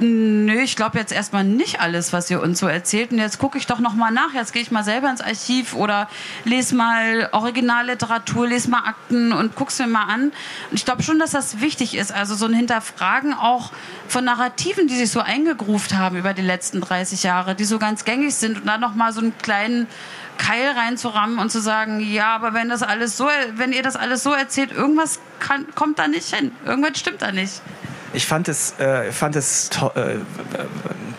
Nö, 0.00 0.60
ich 0.60 0.76
glaube 0.76 0.96
jetzt 0.96 1.10
erstmal 1.10 1.42
nicht 1.42 1.80
alles, 1.80 2.12
was 2.12 2.30
ihr 2.30 2.40
uns 2.40 2.60
so 2.60 2.68
erzählt. 2.68 3.10
Und 3.10 3.18
jetzt 3.18 3.40
gucke 3.40 3.58
ich 3.58 3.66
doch 3.66 3.80
noch 3.80 3.94
mal 3.94 4.12
nach. 4.12 4.32
Jetzt 4.32 4.52
gehe 4.52 4.62
ich 4.62 4.70
mal 4.70 4.84
selber 4.84 5.10
ins 5.10 5.20
Archiv 5.20 5.74
oder 5.74 6.08
lese 6.44 6.76
mal 6.76 7.28
Originalliteratur, 7.32 8.46
lese 8.46 8.70
mal 8.70 8.84
Akten 8.84 9.32
und 9.32 9.56
guck's 9.56 9.80
mir 9.80 9.88
mal 9.88 10.04
an. 10.04 10.30
Und 10.70 10.74
ich 10.74 10.84
glaube 10.84 11.02
schon, 11.02 11.18
dass 11.18 11.32
das 11.32 11.60
wichtig 11.60 11.96
ist. 11.96 12.12
Also 12.12 12.36
so 12.36 12.46
ein 12.46 12.54
Hinterfragen 12.54 13.34
auch 13.34 13.72
von 14.06 14.24
Narrativen, 14.24 14.86
die 14.86 14.94
sich 14.94 15.10
so 15.10 15.18
eingegruft 15.18 15.94
haben 15.94 16.16
über 16.16 16.32
die 16.32 16.42
letzten 16.42 16.80
30 16.80 17.24
Jahre, 17.24 17.56
die 17.56 17.64
so 17.64 17.80
ganz 17.80 18.04
gängig 18.04 18.36
sind 18.36 18.60
und 18.60 18.66
dann 18.66 18.80
noch 18.80 18.94
mal 18.94 19.12
so 19.12 19.20
einen 19.20 19.36
kleinen 19.38 19.88
Keil 20.38 20.70
reinzurammen 20.70 21.40
und 21.40 21.50
zu 21.50 21.60
sagen, 21.60 21.98
ja, 21.98 22.34
aber 22.36 22.54
wenn 22.54 22.68
das 22.68 22.84
alles 22.84 23.16
so, 23.16 23.28
wenn 23.56 23.72
ihr 23.72 23.82
das 23.82 23.96
alles 23.96 24.22
so 24.22 24.32
erzählt, 24.32 24.70
irgendwas 24.70 25.18
kann, 25.38 25.66
kommt 25.74 25.98
da 25.98 26.08
nicht 26.08 26.34
hin, 26.34 26.52
irgendwas 26.64 26.98
stimmt 26.98 27.22
da 27.22 27.32
nicht. 27.32 27.60
Ich 28.18 28.26
fand 28.26 28.48
es, 28.48 28.76
äh, 28.80 29.12
fand 29.12 29.36
es 29.36 29.70
äh, 29.94 30.16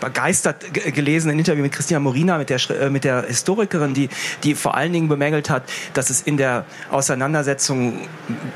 begeistert 0.00 0.74
gelesen, 0.74 1.30
ein 1.30 1.38
Interview 1.38 1.62
mit 1.62 1.72
Christina 1.72 1.98
Morina, 1.98 2.36
mit 2.36 2.50
der, 2.50 2.58
äh, 2.70 2.90
mit 2.90 3.04
der 3.04 3.22
Historikerin, 3.22 3.94
die, 3.94 4.10
die 4.42 4.54
vor 4.54 4.74
allen 4.74 4.92
Dingen 4.92 5.08
bemängelt 5.08 5.48
hat, 5.48 5.62
dass 5.94 6.10
es 6.10 6.20
in 6.20 6.36
der 6.36 6.66
Auseinandersetzung 6.90 8.06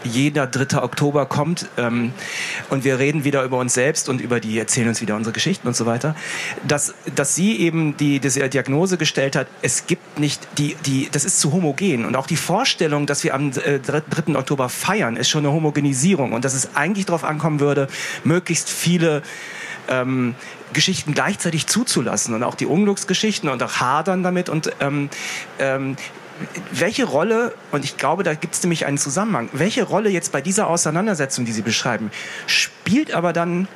jeder 0.03 0.47
3. 0.47 0.83
Oktober 0.83 1.25
kommt 1.25 1.71
ähm, 1.79 2.13
und 2.69 2.85
wir 2.85 2.99
reden 2.99 3.25
wieder 3.25 3.45
über 3.45 3.57
uns 3.57 3.73
selbst 3.73 4.11
und 4.11 4.21
über 4.21 4.41
die, 4.41 4.59
erzählen 4.59 4.89
uns 4.89 5.01
wieder 5.01 5.17
unsere 5.17 5.33
Geschichten 5.33 5.67
und 5.67 5.75
so 5.75 5.87
weiter, 5.87 6.15
dass, 6.69 6.93
dass 7.15 7.35
sie 7.35 7.59
eben 7.61 7.97
die, 7.97 8.21
diese 8.21 8.47
Diagnose 8.51 8.99
gestellt 8.99 9.37
hat, 9.37 9.47
es 9.63 9.87
gibt 9.87 10.19
nicht 10.19 10.47
die, 10.59 10.77
die, 10.85 11.09
das 11.11 11.25
ist 11.25 11.41
zu 11.41 11.53
homogen 11.53 12.05
und 12.05 12.15
auch 12.15 12.27
die 12.27 12.37
Vorstellung, 12.37 13.07
dass 13.07 13.25
wir 13.25 13.35
am 13.35 13.53
3. 13.53 13.73
Äh, 13.73 14.37
Oktober 14.37 14.69
feiern, 14.69 15.17
ist 15.17 15.31
schon 15.31 15.47
eine 15.47 15.55
Homogenisierung 15.55 16.33
und 16.33 16.45
dass 16.45 16.53
es 16.53 16.77
eigentlich 16.77 17.07
darauf 17.07 17.25
ankommen 17.25 17.61
würde, 17.61 17.89
möglichst 18.35 18.69
viele 18.69 19.23
ähm, 19.89 20.35
Geschichten 20.73 21.15
gleichzeitig 21.15 21.67
zuzulassen 21.67 22.35
und 22.35 22.43
auch 22.43 22.57
die 22.57 22.67
Unglücksgeschichten 22.67 23.49
und 23.49 23.63
auch 23.63 23.77
hadern 23.81 24.23
damit 24.23 24.49
und 24.49 24.73
ähm, 24.81 25.09
ähm, 25.59 25.97
welche 26.73 27.05
Rolle, 27.05 27.55
und 27.71 27.85
ich 27.85 27.97
glaube, 27.97 28.25
da 28.25 28.35
gibt 28.35 28.55
es 28.55 28.63
nämlich 28.63 28.87
einen 28.87 28.99
Zusammenhang, 28.99 29.49
welche 29.53 29.85
Rolle 29.85 30.11
jetzt 30.11 30.33
bei 30.33 30.41
dieser 30.41 30.67
Auseinandersetzung, 30.67 31.45
die 31.45 31.53
Sie 31.53 31.63
beschreiben, 31.63 32.11
spielt 32.49 33.15
aber 33.15 33.33
dann 33.33 33.69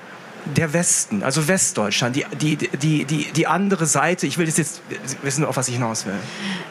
der 0.57 0.73
Westen, 0.73 1.23
also 1.23 1.47
Westdeutschland, 1.47 2.16
die, 2.16 2.25
die, 2.40 2.57
die, 2.57 3.05
die, 3.05 3.33
die 3.33 3.47
andere 3.47 3.87
Seite, 3.87 4.27
ich 4.27 4.38
will 4.38 4.47
das 4.47 4.57
jetzt 4.57 4.83
wissen, 5.23 5.44
auf 5.44 5.57
was 5.57 5.68
ich 5.68 5.75
hinaus 5.75 6.05
will. 6.07 6.18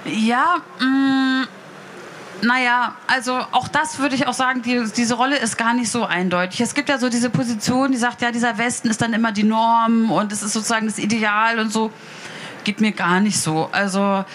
Ja, 0.06 0.58
mh, 0.80 0.86
mm, 0.86 1.48
naja, 2.42 2.96
also 3.08 3.34
auch 3.52 3.68
das 3.68 4.00
würde 4.00 4.16
ich 4.16 4.28
auch 4.28 4.34
sagen, 4.34 4.62
die, 4.62 4.84
diese 4.96 5.16
Rolle 5.16 5.38
ist 5.38 5.58
gar 5.58 5.74
nicht 5.74 5.90
so 5.90 6.06
eindeutig. 6.06 6.62
Es 6.62 6.74
gibt 6.74 6.90
ja 6.90 6.98
so 6.98 7.10
diese 7.10 7.30
Position, 7.30 7.92
die 7.92 7.98
sagt, 7.98 8.22
ja, 8.22 8.32
dieser 8.32 8.58
Westen 8.58 8.90
ist 8.90 9.02
dann 9.02 9.14
immer 9.14 9.32
die 9.32 9.44
Norm 9.44 10.12
und 10.12 10.32
es 10.32 10.44
ist 10.44 10.54
sozusagen 10.54 10.86
das 10.86 11.00
Ideal 11.00 11.60
und 11.60 11.72
so. 11.72 11.92
Geht 12.64 12.82
mir 12.82 12.92
gar 12.92 13.20
nicht 13.20 13.40
so. 13.40 13.70
Also 13.72 14.26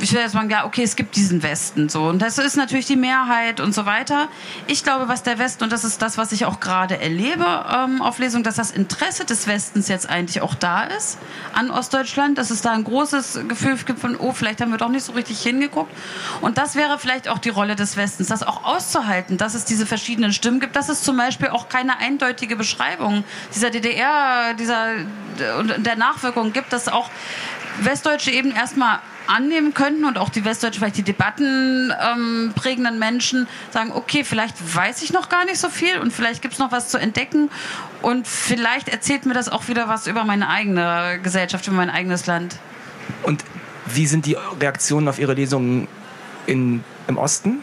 ich 0.00 0.12
will 0.12 0.20
jetzt 0.20 0.32
sagen, 0.32 0.50
ja, 0.50 0.64
okay, 0.64 0.82
es 0.82 0.96
gibt 0.96 1.16
diesen 1.16 1.42
Westen 1.42 1.88
so 1.88 2.04
und 2.04 2.20
das 2.20 2.38
ist 2.38 2.56
natürlich 2.56 2.86
die 2.86 2.96
Mehrheit 2.96 3.60
und 3.60 3.74
so 3.74 3.86
weiter. 3.86 4.28
Ich 4.66 4.82
glaube, 4.82 5.08
was 5.08 5.22
der 5.22 5.38
Westen 5.38 5.64
und 5.64 5.72
das 5.72 5.84
ist 5.84 6.02
das, 6.02 6.18
was 6.18 6.32
ich 6.32 6.44
auch 6.44 6.60
gerade 6.60 7.00
erlebe 7.00 7.46
ähm, 7.72 8.02
auf 8.02 8.18
Lesung, 8.18 8.42
dass 8.42 8.56
das 8.56 8.70
Interesse 8.70 9.24
des 9.24 9.46
Westens 9.46 9.88
jetzt 9.88 10.08
eigentlich 10.08 10.40
auch 10.42 10.54
da 10.54 10.84
ist 10.84 11.18
an 11.52 11.70
Ostdeutschland, 11.70 12.38
dass 12.38 12.50
es 12.50 12.60
da 12.62 12.72
ein 12.72 12.84
großes 12.84 13.40
Gefühl 13.48 13.76
gibt 13.76 14.00
von, 14.00 14.16
oh, 14.16 14.32
vielleicht 14.32 14.60
haben 14.60 14.70
wir 14.70 14.78
doch 14.78 14.88
nicht 14.88 15.04
so 15.04 15.12
richtig 15.12 15.40
hingeguckt 15.40 15.92
und 16.40 16.58
das 16.58 16.74
wäre 16.74 16.98
vielleicht 16.98 17.28
auch 17.28 17.38
die 17.38 17.50
Rolle 17.50 17.76
des 17.76 17.96
Westens, 17.96 18.28
das 18.28 18.42
auch 18.42 18.64
auszuhalten, 18.64 19.36
dass 19.36 19.54
es 19.54 19.64
diese 19.64 19.86
verschiedenen 19.86 20.32
Stimmen 20.32 20.60
gibt, 20.60 20.76
dass 20.76 20.88
es 20.88 21.02
zum 21.02 21.16
Beispiel 21.16 21.48
auch 21.48 21.68
keine 21.68 21.98
eindeutige 21.98 22.56
Beschreibung 22.56 23.24
dieser 23.54 23.70
DDR, 23.70 24.54
dieser 24.54 24.88
und 25.58 25.84
der 25.84 25.96
Nachwirkung 25.96 26.52
gibt, 26.52 26.72
dass 26.72 26.88
auch 26.88 27.10
Westdeutsche 27.80 28.30
eben 28.30 28.52
erstmal 28.52 29.00
annehmen 29.26 29.74
könnten 29.74 30.04
und 30.04 30.18
auch 30.18 30.28
die 30.28 30.44
Westdeutschen, 30.44 30.80
vielleicht 30.80 30.96
die 30.96 31.02
Debatten 31.02 31.92
ähm, 32.00 32.52
prägenden 32.54 32.98
Menschen 32.98 33.46
sagen, 33.70 33.92
okay, 33.92 34.24
vielleicht 34.24 34.56
weiß 34.74 35.02
ich 35.02 35.12
noch 35.12 35.28
gar 35.28 35.44
nicht 35.44 35.58
so 35.58 35.68
viel 35.68 35.98
und 35.98 36.12
vielleicht 36.12 36.42
gibt 36.42 36.54
es 36.54 36.60
noch 36.60 36.72
was 36.72 36.88
zu 36.88 36.98
entdecken 36.98 37.50
und 38.02 38.26
vielleicht 38.26 38.88
erzählt 38.88 39.26
mir 39.26 39.34
das 39.34 39.48
auch 39.48 39.68
wieder 39.68 39.88
was 39.88 40.06
über 40.06 40.24
meine 40.24 40.48
eigene 40.48 41.20
Gesellschaft, 41.22 41.66
über 41.66 41.76
mein 41.76 41.90
eigenes 41.90 42.26
Land. 42.26 42.56
Und 43.22 43.44
wie 43.86 44.06
sind 44.06 44.26
die 44.26 44.36
Reaktionen 44.60 45.08
auf 45.08 45.18
Ihre 45.18 45.34
Lesungen 45.34 45.88
in, 46.46 46.84
im 47.06 47.18
Osten? 47.18 47.60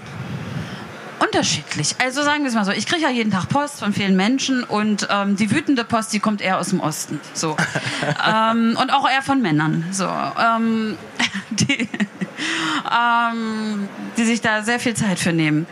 unterschiedlich. 1.32 1.96
Also 2.00 2.24
sagen 2.24 2.44
wir 2.44 2.50
es 2.50 2.56
mal 2.56 2.66
so, 2.66 2.72
ich 2.72 2.86
kriege 2.86 3.02
ja 3.02 3.10
jeden 3.10 3.32
Tag 3.32 3.48
Post 3.48 3.80
von 3.80 3.94
vielen 3.94 4.16
Menschen 4.16 4.64
und 4.64 5.08
ähm, 5.10 5.36
die 5.36 5.52
wütende 5.52 5.84
Post, 5.84 6.14
die 6.14 6.20
kommt 6.20 6.42
eher 6.42 6.60
aus 6.60 6.70
dem 6.70 6.80
Osten. 6.80 7.20
So. 7.34 7.56
ähm, 8.30 8.78
und 8.80 8.92
auch 8.92 9.10
eher 9.10 9.22
von 9.22 9.42
Männern. 9.42 9.86
So. 9.92 10.08
Ähm, 10.08 10.98
die, 11.78 11.90
ähm, 12.92 13.90
die 14.18 14.24
sich 14.24 14.42
da 14.42 14.62
sehr 14.64 14.80
viel 14.80 14.94
Zeit 14.94 15.20
für 15.20 15.34
nehmen. 15.34 15.68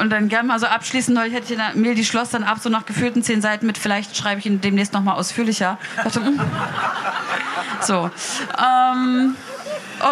Und 0.00 0.10
dann 0.10 0.28
gerne 0.28 0.48
mal 0.48 0.58
so 0.58 0.66
abschließend, 0.66 1.16
neulich 1.16 1.34
hätte 1.34 1.46
ich 1.46 1.52
in 1.52 1.58
der 1.58 1.74
Mail, 1.74 1.94
die 1.94 2.04
schloss 2.04 2.30
dann 2.30 2.44
ab, 2.44 2.58
so 2.60 2.68
nach 2.68 2.86
gefühlten 2.86 3.22
zehn 3.22 3.40
Seiten 3.40 3.66
mit, 3.66 3.78
vielleicht 3.78 4.16
schreibe 4.16 4.40
ich 4.40 4.46
ihn 4.46 4.60
demnächst 4.60 4.92
nochmal 4.92 5.16
ausführlicher. 5.16 5.78
Hm. 6.12 6.40
so. 7.80 8.10
Ähm, 8.58 9.36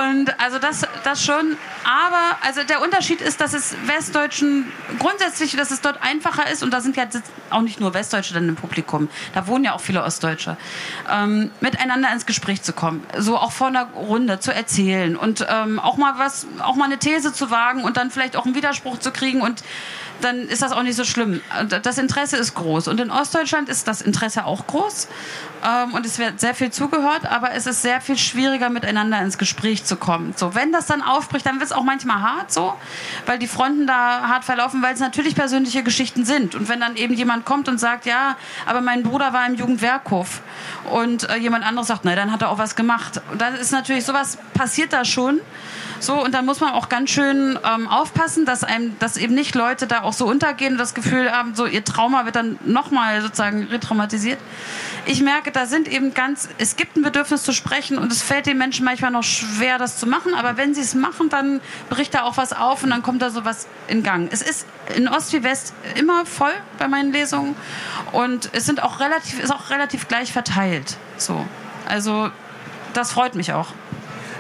und 0.07 0.41
also 0.41 0.59
das, 0.59 0.87
das 1.03 1.25
schon. 1.25 1.57
Aber 1.85 2.39
also 2.41 2.63
der 2.65 2.83
Unterschied 2.83 3.21
ist, 3.21 3.41
dass 3.41 3.53
es 3.53 3.77
Westdeutschen 3.87 4.67
grundsätzlich, 4.99 5.55
dass 5.57 5.71
es 5.71 5.81
dort 5.81 6.03
einfacher 6.03 6.51
ist 6.51 6.63
und 6.63 6.73
da 6.73 6.81
sind 6.81 6.97
ja 6.97 7.05
auch 7.51 7.61
nicht 7.61 7.79
nur 7.81 7.95
Westdeutsche 7.95 8.35
dann 8.35 8.49
im 8.49 8.57
Publikum, 8.57 9.09
da 9.35 9.47
wohnen 9.47 9.65
ja 9.65 9.75
auch 9.75 9.81
viele 9.81 10.03
Ostdeutsche, 10.03 10.57
ähm, 11.11 11.51
miteinander 11.61 12.11
ins 12.13 12.27
Gespräch 12.27 12.63
zu 12.63 12.73
kommen, 12.73 13.07
so 13.19 13.37
auch 13.37 13.53
vor 13.53 13.69
einer 13.69 13.85
Runde 13.95 14.41
zu 14.41 14.53
erzählen 14.53 15.17
und 15.17 15.47
ähm, 15.49 15.79
auch 15.79 15.97
mal 15.97 16.15
was, 16.19 16.47
auch 16.61 16.77
mal 16.77 16.87
eine 16.87 16.99
These 16.99 17.33
zu 17.33 17.51
wagen 17.51 17.85
und 17.85 17.97
dann 17.97 18.11
vielleicht 18.11 18.37
auch 18.37 18.47
einen 18.47 18.55
Widerspruch 18.55 18.99
zu 18.99 19.11
kriegen 19.11 19.43
und 19.43 19.63
dann 20.21 20.49
ist 20.49 20.63
das 20.63 20.73
auch 20.73 20.83
nicht 20.83 20.97
so 20.97 21.05
schlimm. 21.05 21.41
Das 21.83 21.99
Interesse 21.99 22.37
ist 22.37 22.55
groß. 22.55 22.89
Und 22.89 23.01
in 23.01 23.11
Ostdeutschland 23.11 23.69
ist 23.69 23.89
das 23.89 24.01
Interesse 24.01 24.47
auch 24.47 24.67
groß. 24.67 25.09
Ähm, 25.65 25.95
und 25.95 26.05
es 26.05 26.19
wird 26.19 26.41
sehr 26.41 26.55
viel 26.55 26.71
zugehört, 26.71 27.27
aber 27.27 27.53
es 27.53 27.67
ist 27.67 27.83
sehr 27.83 28.01
viel 28.01 28.19
schwieriger, 28.19 28.69
miteinander 28.69 29.21
ins 29.23 29.39
Gespräch 29.39 29.85
zu 29.85 29.97
kommen. 29.97 30.35
So, 30.37 30.55
wenn 30.55 30.73
das 30.73 30.87
dann 30.87 31.01
aufbricht, 31.01 31.47
dann 31.47 31.55
wird 31.55 31.65
es 31.65 31.73
auch 31.73 31.85
manchmal 31.85 32.21
hart 32.21 32.53
so, 32.53 32.75
weil 33.27 33.39
die 33.39 33.47
Fronten 33.47 33.87
da 33.87 34.29
hart 34.29 34.45
verlaufen, 34.45 34.83
weil 34.83 34.93
es 34.95 35.01
natürlich 35.01 35.35
persönliche 35.35 35.83
Geschichten 35.83 36.25
sind. 36.25 36.55
Und 36.55 36.69
wenn 36.69 36.81
dann 36.81 36.97
eben 36.97 37.15
jemand 37.15 37.47
kommt 37.47 37.69
und 37.69 37.79
sagt, 37.79 38.05
ja, 38.05 38.37
aber 38.67 38.83
mein 38.83 39.03
Bruder 39.03 39.33
war 39.33 39.47
im 39.47 39.55
Jugendwerkhof 39.55 40.43
und 40.91 41.29
äh, 41.31 41.37
jemand 41.37 41.65
anderes 41.65 41.89
sagt, 41.89 42.05
nein, 42.05 42.17
dann 42.17 42.31
hat 42.31 42.43
er 42.43 42.51
auch 42.51 42.59
was 42.59 42.77
gemacht. 42.77 43.23
Und 43.33 43.41
dann 43.41 43.55
ist 43.55 43.73
natürlich 43.73 44.05
sowas 44.05 44.39
passiert 44.53 44.93
da 44.93 45.05
schon. 45.05 45.41
So, 46.01 46.23
und 46.23 46.35
dann 46.35 46.45
muss 46.45 46.61
man 46.61 46.73
auch 46.73 46.91
ganz 46.91 47.11
schön 47.11 47.59
ähm, 47.65 47.89
aufpassen, 47.89 48.45
dass 48.45 48.65
einem, 48.65 48.99
dass 48.99 49.17
eben 49.17 49.35
nicht 49.35 49.55
Leute 49.55 49.87
da 49.87 50.03
auch 50.03 50.13
so 50.13 50.27
untergehen 50.27 50.75
und 50.75 50.79
das 50.79 50.93
Gefühl 50.93 51.33
haben, 51.33 51.55
so 51.55 51.65
ihr 51.65 51.83
Trauma 51.83 52.27
wird 52.27 52.37
dann 52.37 52.59
nochmal 52.65 53.23
sozusagen 53.23 53.65
retraumatisiert. 53.65 54.39
Ich 55.07 55.21
merke, 55.21 55.53
da 55.53 55.67
sind 55.67 55.87
eben 55.87 56.15
ganz, 56.15 56.49
es 56.57 56.77
gibt 56.77 56.97
ein 56.97 57.03
Bedürfnis 57.03 57.43
zu 57.43 57.53
sprechen 57.53 57.99
und 57.99 58.11
es 58.11 58.23
fällt 58.23 58.47
den 58.47 58.57
Menschen 58.57 58.87
manchmal 58.87 59.11
noch 59.11 59.23
schwer, 59.23 59.77
das 59.77 59.99
zu 59.99 60.07
machen, 60.07 60.35
aber 60.35 60.57
wenn 60.57 60.75
sie 60.75 60.81
es 60.81 60.95
machen, 60.95 61.29
dann 61.29 61.61
bricht 61.91 62.15
da 62.15 62.23
auch 62.23 62.39
was 62.39 62.55
auf 62.55 62.83
und 62.83 62.91
dann 62.91 63.03
kommt 63.03 63.21
da 63.21 63.29
sowas 63.29 63.67
in 63.87 64.03
Gang. 64.03 64.29
Es 64.33 64.41
ist 64.41 64.67
in 64.97 65.07
Ost 65.09 65.33
wie 65.35 65.43
West 65.43 65.75
immer 65.95 66.25
voll 66.25 66.53
bei 66.79 66.89
meinen 66.89 67.13
Lesungen 67.13 67.55
und 68.13 68.49
es 68.53 68.65
sind 68.65 68.83
auch 68.83 69.01
relativ, 69.01 69.43
ist 69.43 69.53
auch 69.53 69.69
relativ 69.69 70.09
gleich 70.09 70.33
verteilt. 70.33 70.97
So. 71.19 71.45
Also, 71.87 72.31
das 72.95 73.13
freut 73.13 73.35
mich 73.35 73.53
auch. 73.53 73.69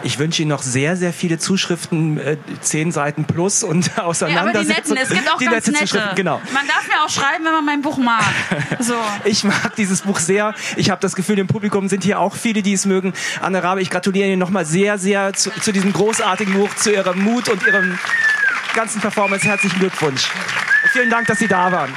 Ich 0.04 0.18
wünsche 0.18 0.42
Ihnen 0.42 0.50
noch 0.50 0.62
sehr, 0.62 0.96
sehr 0.96 1.14
viele 1.14 1.38
Zuschriften, 1.38 2.18
äh, 2.18 2.36
zehn 2.60 2.92
Seiten 2.92 3.24
plus 3.24 3.64
und 3.64 3.98
Auseinandersetzungen. 3.98 4.34
Ja, 4.34 4.40
aber 4.42 4.62
die 4.62 4.68
netten, 4.68 4.96
es 4.96 5.08
gibt 5.08 5.32
auch 5.32 5.38
die 5.38 5.46
ganz 5.46 5.66
nette. 5.66 5.78
Zuschriften, 5.80 6.14
genau. 6.14 6.40
Man 6.52 6.66
darf 6.66 6.86
mir 6.86 7.02
auch 7.02 7.08
schreiben, 7.08 7.44
wenn 7.44 7.52
man 7.52 7.64
mein 7.64 7.82
Buch 7.82 7.96
mag. 7.96 8.22
So. 8.80 8.94
ich 9.24 9.44
mag 9.44 9.74
dieses 9.76 10.02
Buch 10.02 10.18
sehr. 10.18 10.54
Ich 10.76 10.90
habe 10.90 11.00
das 11.00 11.14
Gefühl, 11.14 11.38
im 11.38 11.46
Publikum 11.46 11.88
sind 11.88 12.04
hier 12.04 12.20
auch 12.20 12.36
viele, 12.36 12.62
die 12.62 12.74
es 12.74 12.84
mögen. 12.84 13.14
Anne 13.40 13.62
Rabe, 13.62 13.80
ich 13.80 13.88
gratuliere 13.88 14.28
Ihnen 14.28 14.38
nochmal 14.38 14.66
sehr, 14.66 14.98
sehr 14.98 15.32
zu, 15.32 15.50
zu 15.50 15.72
diesem 15.72 15.92
großartigen 15.92 16.52
Buch, 16.52 16.74
zu 16.76 16.92
Ihrem 16.92 17.22
Mut 17.22 17.48
und 17.48 17.66
Ihrem 17.66 17.98
ganzen 18.74 19.00
Performance. 19.00 19.46
Herzlichen 19.46 19.78
Glückwunsch. 19.78 20.28
Vielen 20.92 21.08
Dank, 21.08 21.28
dass 21.28 21.38
Sie 21.38 21.48
da 21.48 21.72
waren. 21.72 21.90